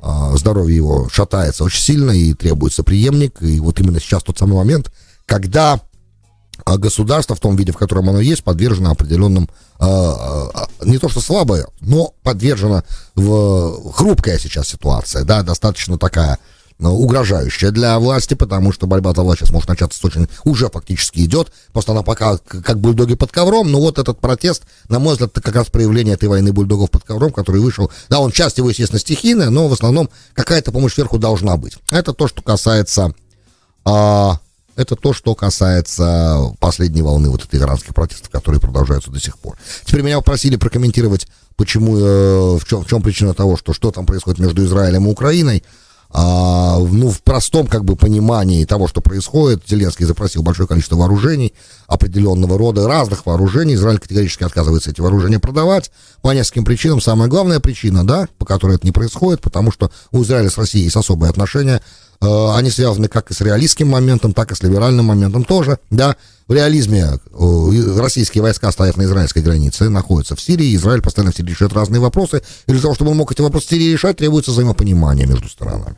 а, 0.00 0.36
здоровье 0.36 0.76
его 0.76 1.08
шатается 1.08 1.64
очень 1.64 1.82
сильно 1.82 2.10
и 2.10 2.34
требуется 2.34 2.82
преемник. 2.82 3.42
И 3.42 3.58
вот 3.60 3.80
именно 3.80 4.00
сейчас 4.00 4.22
тот 4.22 4.38
самый 4.38 4.56
момент, 4.56 4.92
когда 5.26 5.80
а, 6.64 6.76
государство 6.76 7.34
в 7.34 7.40
том 7.40 7.56
виде, 7.56 7.72
в 7.72 7.76
котором 7.76 8.10
оно 8.10 8.20
есть, 8.20 8.44
подвержено 8.44 8.90
определенным, 8.90 9.48
а, 9.78 10.68
не 10.84 10.98
то 10.98 11.08
что 11.08 11.20
слабое, 11.20 11.66
но 11.80 12.14
подвержено 12.22 12.82
в 13.14 13.92
хрупкая 13.92 14.38
сейчас 14.38 14.68
ситуация, 14.68 15.24
да, 15.24 15.42
достаточно 15.42 15.98
такая 15.98 16.38
Э, 16.38 16.53
угрожающая 16.80 17.70
для 17.70 17.98
власти, 17.98 18.34
потому 18.34 18.72
что 18.72 18.86
борьба 18.86 19.12
за 19.14 19.22
власть 19.22 19.40
сейчас 19.40 19.50
может 19.50 19.68
начаться 19.68 19.98
с 19.98 20.04
очень... 20.04 20.28
Уже 20.44 20.68
фактически 20.68 21.20
идет, 21.20 21.52
просто 21.72 21.92
она 21.92 22.02
пока 22.02 22.38
как 22.38 22.80
бульдоги 22.80 23.14
под 23.14 23.32
ковром, 23.32 23.70
но 23.70 23.80
вот 23.80 23.98
этот 23.98 24.18
протест, 24.20 24.64
на 24.88 24.98
мой 24.98 25.12
взгляд, 25.12 25.30
это 25.30 25.40
как 25.40 25.54
раз 25.54 25.68
проявление 25.68 26.14
этой 26.14 26.28
войны 26.28 26.52
бульдогов 26.52 26.90
под 26.90 27.04
ковром, 27.04 27.32
который 27.32 27.60
вышел... 27.60 27.90
Да, 28.08 28.18
он 28.20 28.32
часть 28.32 28.58
его, 28.58 28.68
естественно, 28.68 28.98
стихийная, 28.98 29.50
но 29.50 29.68
в 29.68 29.72
основном 29.72 30.10
какая-то 30.34 30.72
помощь 30.72 30.94
сверху 30.94 31.18
должна 31.18 31.56
быть. 31.56 31.78
Это 31.90 32.12
то, 32.12 32.28
что 32.28 32.42
касается... 32.42 33.14
А, 33.84 34.38
это 34.76 34.96
то, 34.96 35.12
что 35.12 35.34
касается 35.34 36.52
последней 36.58 37.02
волны 37.02 37.30
вот 37.30 37.44
этой 37.44 37.60
иранских 37.60 37.94
протестов, 37.94 38.30
которые 38.30 38.60
продолжаются 38.60 39.10
до 39.10 39.20
сих 39.20 39.38
пор. 39.38 39.56
Теперь 39.84 40.02
меня 40.02 40.18
попросили 40.18 40.56
прокомментировать, 40.56 41.28
почему, 41.56 41.96
э, 41.96 42.58
в, 42.58 42.64
чем, 42.66 42.82
в 42.82 42.88
чем 42.88 43.02
причина 43.02 43.34
того, 43.34 43.56
что 43.56 43.72
что 43.72 43.92
там 43.92 44.06
происходит 44.06 44.40
между 44.40 44.64
Израилем 44.64 45.06
и 45.06 45.10
Украиной 45.10 45.62
а, 46.10 46.78
ну, 46.78 47.10
в 47.10 47.22
простом 47.22 47.66
как 47.66 47.84
бы 47.84 47.96
понимании 47.96 48.64
того, 48.64 48.86
что 48.86 49.00
происходит, 49.00 49.64
Зеленский 49.68 50.04
запросил 50.04 50.42
большое 50.42 50.68
количество 50.68 50.96
вооружений 50.96 51.54
определенного 51.88 52.56
рода, 52.56 52.86
разных 52.86 53.26
вооружений. 53.26 53.74
Израиль 53.74 53.98
категорически 53.98 54.44
отказывается 54.44 54.90
эти 54.90 55.00
вооружения 55.00 55.40
продавать 55.40 55.90
по 56.22 56.32
нескольким 56.32 56.64
причинам. 56.64 57.00
Самая 57.00 57.28
главная 57.28 57.60
причина, 57.60 58.06
да, 58.06 58.28
по 58.38 58.46
которой 58.46 58.76
это 58.76 58.86
не 58.86 58.92
происходит, 58.92 59.40
потому 59.40 59.72
что 59.72 59.90
у 60.12 60.22
Израиля 60.22 60.50
с 60.50 60.58
Россией 60.58 60.84
есть 60.84 60.96
особые 60.96 61.30
отношения. 61.30 61.82
Э, 62.20 62.54
они 62.54 62.70
связаны 62.70 63.08
как 63.08 63.30
и 63.30 63.34
с 63.34 63.40
реалистским 63.40 63.88
моментом, 63.88 64.32
так 64.32 64.52
и 64.52 64.54
с 64.54 64.62
либеральным 64.62 65.06
моментом 65.06 65.44
тоже, 65.44 65.78
да. 65.90 66.16
В 66.46 66.52
реализме 66.52 67.18
э, 67.32 67.98
российские 67.98 68.42
войска 68.42 68.70
стоят 68.70 68.98
на 68.98 69.04
израильской 69.04 69.42
границе, 69.42 69.88
находятся 69.88 70.36
в 70.36 70.40
Сирии, 70.40 70.76
Израиль 70.76 71.00
постоянно 71.00 71.32
в 71.32 71.36
Сирии 71.36 71.50
решает 71.50 71.72
разные 71.72 72.00
вопросы, 72.00 72.42
и 72.66 72.72
для 72.72 72.82
того, 72.82 72.94
чтобы 72.94 73.12
он 73.12 73.16
мог 73.16 73.32
эти 73.32 73.40
вопросы 73.40 73.66
в 73.66 73.70
Сирии 73.70 73.92
решать, 73.92 74.18
требуется 74.18 74.50
взаимопонимание 74.50 75.26
между 75.26 75.48
сторонами. 75.48 75.96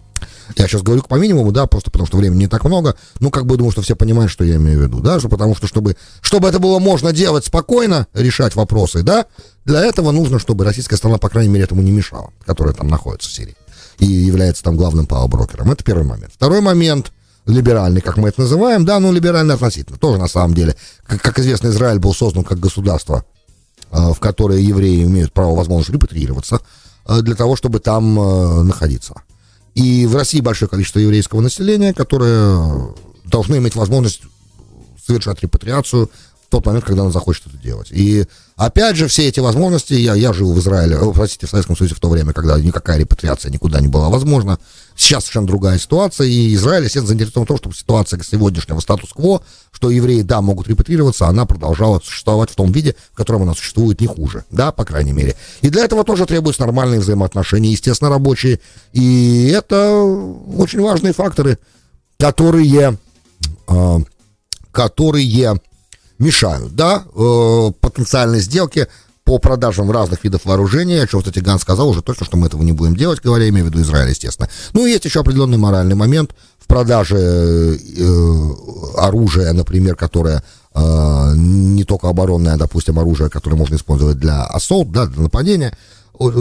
Я 0.56 0.68
сейчас 0.68 0.82
говорю 0.82 1.02
по 1.02 1.16
минимуму, 1.16 1.50
да, 1.50 1.66
просто 1.66 1.90
потому 1.90 2.06
что 2.06 2.18
времени 2.18 2.40
не 2.40 2.46
так 2.46 2.64
много. 2.64 2.96
Ну, 3.18 3.30
как 3.30 3.46
бы 3.46 3.56
думаю, 3.56 3.72
что 3.72 3.82
все 3.82 3.96
понимают, 3.96 4.30
что 4.30 4.44
я 4.44 4.56
имею 4.56 4.78
в 4.78 4.82
виду, 4.82 5.00
да, 5.00 5.18
потому 5.18 5.56
что 5.56 5.66
чтобы, 5.66 5.96
чтобы 6.20 6.48
это 6.48 6.60
было 6.60 6.78
можно 6.78 7.12
делать 7.12 7.44
спокойно, 7.44 8.06
решать 8.14 8.54
вопросы, 8.54 9.02
да, 9.02 9.26
для 9.64 9.84
этого 9.84 10.12
нужно, 10.12 10.38
чтобы 10.38 10.64
российская 10.64 10.96
страна, 10.96 11.18
по 11.18 11.28
крайней 11.28 11.50
мере, 11.50 11.64
этому 11.64 11.82
не 11.82 11.90
мешала, 11.90 12.30
которая 12.44 12.72
там 12.72 12.86
находится 12.86 13.28
в 13.28 13.32
Сирии 13.32 13.56
и 13.98 14.06
является 14.06 14.62
там 14.62 14.76
главным 14.76 15.06
пауэр-брокером. 15.06 15.70
Это 15.72 15.84
первый 15.84 16.04
момент. 16.04 16.32
Второй 16.34 16.60
момент, 16.60 17.12
либеральный, 17.46 18.00
как 18.00 18.16
мы 18.16 18.28
это 18.28 18.40
называем, 18.42 18.84
да, 18.84 19.00
ну, 19.00 19.12
либеральный 19.12 19.54
относительно, 19.54 19.98
тоже 19.98 20.18
на 20.18 20.28
самом 20.28 20.54
деле. 20.54 20.76
Как, 21.06 21.22
как 21.22 21.38
известно, 21.38 21.68
Израиль 21.68 21.98
был 21.98 22.14
создан 22.14 22.44
как 22.44 22.60
государство 22.60 23.24
в 23.92 24.16
которые 24.16 24.64
евреи 24.64 25.04
имеют 25.04 25.32
право, 25.32 25.54
возможность 25.54 25.90
репатриироваться, 25.90 26.60
для 27.08 27.36
того, 27.36 27.54
чтобы 27.54 27.78
там 27.78 28.66
находиться. 28.66 29.14
И 29.74 30.06
в 30.06 30.16
России 30.16 30.40
большое 30.40 30.68
количество 30.68 30.98
еврейского 30.98 31.40
населения, 31.40 31.94
которое 31.94 32.88
должны 33.24 33.56
иметь 33.56 33.76
возможность 33.76 34.22
совершать 35.06 35.40
репатриацию 35.40 36.10
в 36.46 36.48
тот 36.48 36.64
момент, 36.64 36.84
когда 36.84 37.02
она 37.02 37.10
захочет 37.10 37.46
это 37.48 37.56
делать. 37.56 37.88
И 37.90 38.24
опять 38.56 38.96
же, 38.96 39.08
все 39.08 39.26
эти 39.26 39.40
возможности, 39.40 39.94
я, 39.94 40.14
я 40.14 40.32
жил 40.32 40.52
в 40.52 40.58
Израиле, 40.60 40.96
о, 40.96 41.12
простите, 41.12 41.46
в 41.46 41.50
Советском 41.50 41.76
Союзе 41.76 41.96
в 41.96 42.00
то 42.00 42.08
время, 42.08 42.32
когда 42.32 42.58
никакая 42.60 42.98
репатриация 42.98 43.50
никуда 43.50 43.80
не 43.80 43.88
была 43.88 44.08
возможна. 44.10 44.60
Сейчас 44.94 45.24
совершенно 45.24 45.48
другая 45.48 45.78
ситуация, 45.78 46.28
и 46.28 46.54
Израиль, 46.54 46.84
естественно, 46.84 47.08
заинтересован 47.08 47.46
в 47.46 47.48
том, 47.48 47.56
чтобы 47.58 47.74
ситуация 47.74 48.22
сегодняшнего 48.22 48.78
статус-кво, 48.78 49.42
что 49.72 49.90
евреи, 49.90 50.22
да, 50.22 50.40
могут 50.40 50.68
репатрироваться, 50.68 51.26
она 51.26 51.46
продолжала 51.46 51.98
существовать 51.98 52.50
в 52.50 52.54
том 52.54 52.70
виде, 52.70 52.94
в 53.12 53.16
котором 53.16 53.42
она 53.42 53.54
существует 53.54 54.00
не 54.00 54.06
хуже, 54.06 54.44
да, 54.50 54.70
по 54.70 54.84
крайней 54.84 55.12
мере. 55.12 55.34
И 55.62 55.68
для 55.68 55.84
этого 55.84 56.04
тоже 56.04 56.26
требуются 56.26 56.62
нормальные 56.62 57.00
взаимоотношения, 57.00 57.72
естественно, 57.72 58.08
рабочие. 58.08 58.60
И 58.92 59.52
это 59.52 60.00
очень 60.00 60.80
важные 60.80 61.12
факторы, 61.12 61.58
которые, 62.18 62.98
э, 63.68 63.98
которые 64.70 65.58
мешают, 66.18 66.74
да, 66.74 67.04
э, 67.14 67.70
потенциальной 67.80 68.40
сделке 68.40 68.88
по 69.24 69.38
продажам 69.38 69.90
разных 69.90 70.22
видов 70.22 70.44
вооружения, 70.44 71.02
о 71.02 71.06
чем, 71.06 71.20
кстати, 71.20 71.40
Ган 71.40 71.58
сказал 71.58 71.88
уже 71.88 72.00
точно, 72.00 72.24
что 72.26 72.36
мы 72.36 72.46
этого 72.46 72.62
не 72.62 72.72
будем 72.72 72.94
делать, 72.94 73.20
говоря, 73.20 73.48
имею 73.48 73.66
в 73.66 73.68
виду 73.70 73.82
Израиль, 73.82 74.10
естественно. 74.10 74.48
Ну, 74.72 74.86
и 74.86 74.90
есть 74.90 75.04
еще 75.04 75.20
определенный 75.20 75.58
моральный 75.58 75.96
момент 75.96 76.30
в 76.60 76.66
продаже 76.68 77.16
э, 77.18 78.50
оружия, 78.96 79.52
например, 79.52 79.96
которое 79.96 80.44
э, 80.74 81.32
не 81.34 81.82
только 81.82 82.08
оборонное, 82.08 82.54
а, 82.54 82.56
допустим, 82.56 83.00
оружие, 83.00 83.28
которое 83.28 83.56
можно 83.56 83.74
использовать 83.74 84.18
для 84.18 84.44
ассолт, 84.44 84.92
да, 84.92 85.06
для 85.06 85.22
нападения. 85.22 85.76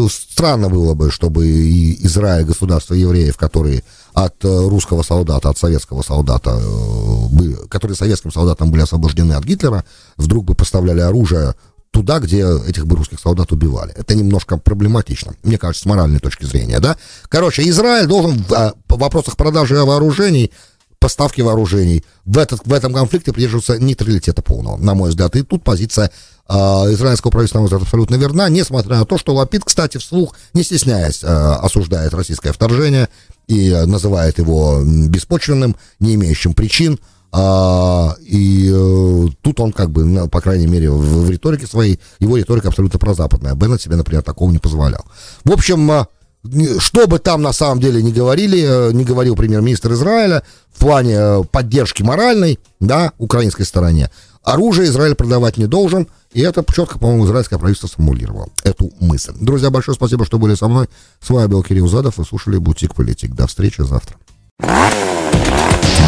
Странно 0.09 0.69
было 0.69 0.93
бы, 0.93 1.11
чтобы 1.11 1.47
и 1.47 2.05
Израиль, 2.05 2.45
государство 2.45 2.93
евреев, 2.93 3.35
которые 3.35 3.83
от 4.15 4.45
э, 4.45 4.47
русского 4.47 5.03
солдата, 5.03 5.49
от 5.49 5.57
советского 5.57 6.01
солдата, 6.01 6.57
э, 6.57 7.67
которые 7.69 7.97
советским 7.97 8.31
солдатам 8.31 8.71
были 8.71 8.81
освобождены 8.81 9.33
от 9.33 9.43
Гитлера, 9.43 9.83
вдруг 10.15 10.45
бы 10.45 10.55
поставляли 10.55 11.01
оружие 11.01 11.53
туда, 11.91 12.19
где 12.19 12.45
этих 12.65 12.87
бы 12.87 12.95
русских 12.95 13.19
солдат 13.19 13.51
убивали. 13.51 13.93
Это 13.93 14.15
немножко 14.15 14.57
проблематично, 14.57 15.35
мне 15.43 15.57
кажется, 15.57 15.83
с 15.83 15.85
моральной 15.85 16.19
точки 16.19 16.45
зрения, 16.45 16.79
да. 16.79 16.97
Короче, 17.27 17.67
Израиль 17.69 18.07
должен 18.07 18.41
в, 18.41 18.53
э, 18.53 18.71
в 18.87 18.97
вопросах 18.97 19.35
продажи 19.35 19.75
вооружений 19.75 20.51
поставки 21.05 21.41
вооружений 21.41 22.03
в, 22.25 22.37
этот, 22.37 22.65
в 22.65 22.73
этом 22.73 22.93
конфликте 22.93 23.31
придерживаться 23.31 23.77
нейтралитета 23.77 24.41
полного, 24.41 24.77
на 24.77 24.95
мой 24.95 25.09
взгляд. 25.09 25.35
И 25.35 25.43
тут 25.43 25.63
позиция 25.63 26.09
э, 26.49 26.53
израильского 26.53 27.31
правительства, 27.31 27.59
на 27.59 27.61
мой 27.61 27.67
взгляд, 27.67 27.83
абсолютно 27.83 28.15
верна, 28.15 28.49
несмотря 28.49 28.95
на 28.95 29.05
то, 29.05 29.17
что 29.17 29.35
Лапид, 29.35 29.63
кстати, 29.65 29.97
вслух, 29.97 30.35
не 30.53 30.63
стесняясь, 30.63 31.23
э, 31.23 31.27
осуждает 31.27 32.13
российское 32.13 32.53
вторжение 32.53 33.09
и 33.47 33.71
называет 33.85 34.37
его 34.37 34.81
беспочвенным, 34.83 35.75
не 35.99 36.15
имеющим 36.15 36.53
причин. 36.53 36.99
А, 37.37 38.15
и 38.21 38.71
э, 38.73 39.27
тут 39.41 39.59
он 39.59 39.73
как 39.73 39.91
бы, 39.91 40.29
по 40.29 40.39
крайней 40.39 40.67
мере, 40.67 40.89
в, 40.89 41.25
в 41.25 41.29
риторике 41.29 41.67
своей, 41.67 41.99
его 42.19 42.37
риторика 42.37 42.69
абсолютно 42.69 42.97
прозападная. 42.97 43.55
Беннет 43.55 43.81
себе, 43.81 43.97
например, 43.97 44.23
такого 44.23 44.51
не 44.51 44.59
позволял. 44.59 45.03
В 45.43 45.51
общем, 45.51 45.91
э, 45.91 46.05
что 46.79 47.07
бы 47.07 47.19
там 47.19 47.41
на 47.41 47.51
самом 47.51 47.81
деле 47.81 48.01
не 48.01 48.13
говорили, 48.13 48.63
э, 48.65 48.91
не 48.93 49.03
говорил 49.03 49.35
премьер-министр 49.35 49.93
Израиля 49.93 50.43
в 50.73 50.79
плане 50.79 51.15
э, 51.15 51.43
поддержки 51.51 52.03
моральной, 52.03 52.59
да, 52.79 53.11
украинской 53.17 53.63
стороне, 53.63 54.11
оружие 54.45 54.87
Израиль 54.87 55.15
продавать 55.15 55.57
не 55.57 55.65
должен, 55.65 56.07
и 56.31 56.41
это 56.41 56.63
четко, 56.73 56.99
по-моему, 56.99 57.25
израильское 57.25 57.57
правительство 57.57 57.87
сформулировало 57.87 58.47
эту 58.63 58.91
мысль. 59.01 59.33
Друзья, 59.39 59.69
большое 59.69 59.95
спасибо, 59.95 60.25
что 60.25 60.37
были 60.37 60.55
со 60.55 60.67
мной. 60.67 60.87
С 61.21 61.29
вами 61.29 61.47
был 61.47 61.63
Кирилл 61.63 61.87
Задов, 61.87 62.17
вы 62.17 62.25
слушали 62.25 62.57
«Бутик 62.57 62.95
Политик». 62.95 63.33
До 63.33 63.47
встречи 63.47 63.81
завтра. 63.81 64.15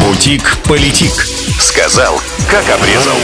«Бутик 0.02 0.42
Политик». 0.64 1.12
Сказал, 1.60 2.20
как 2.48 2.64
обрезал. 2.70 3.16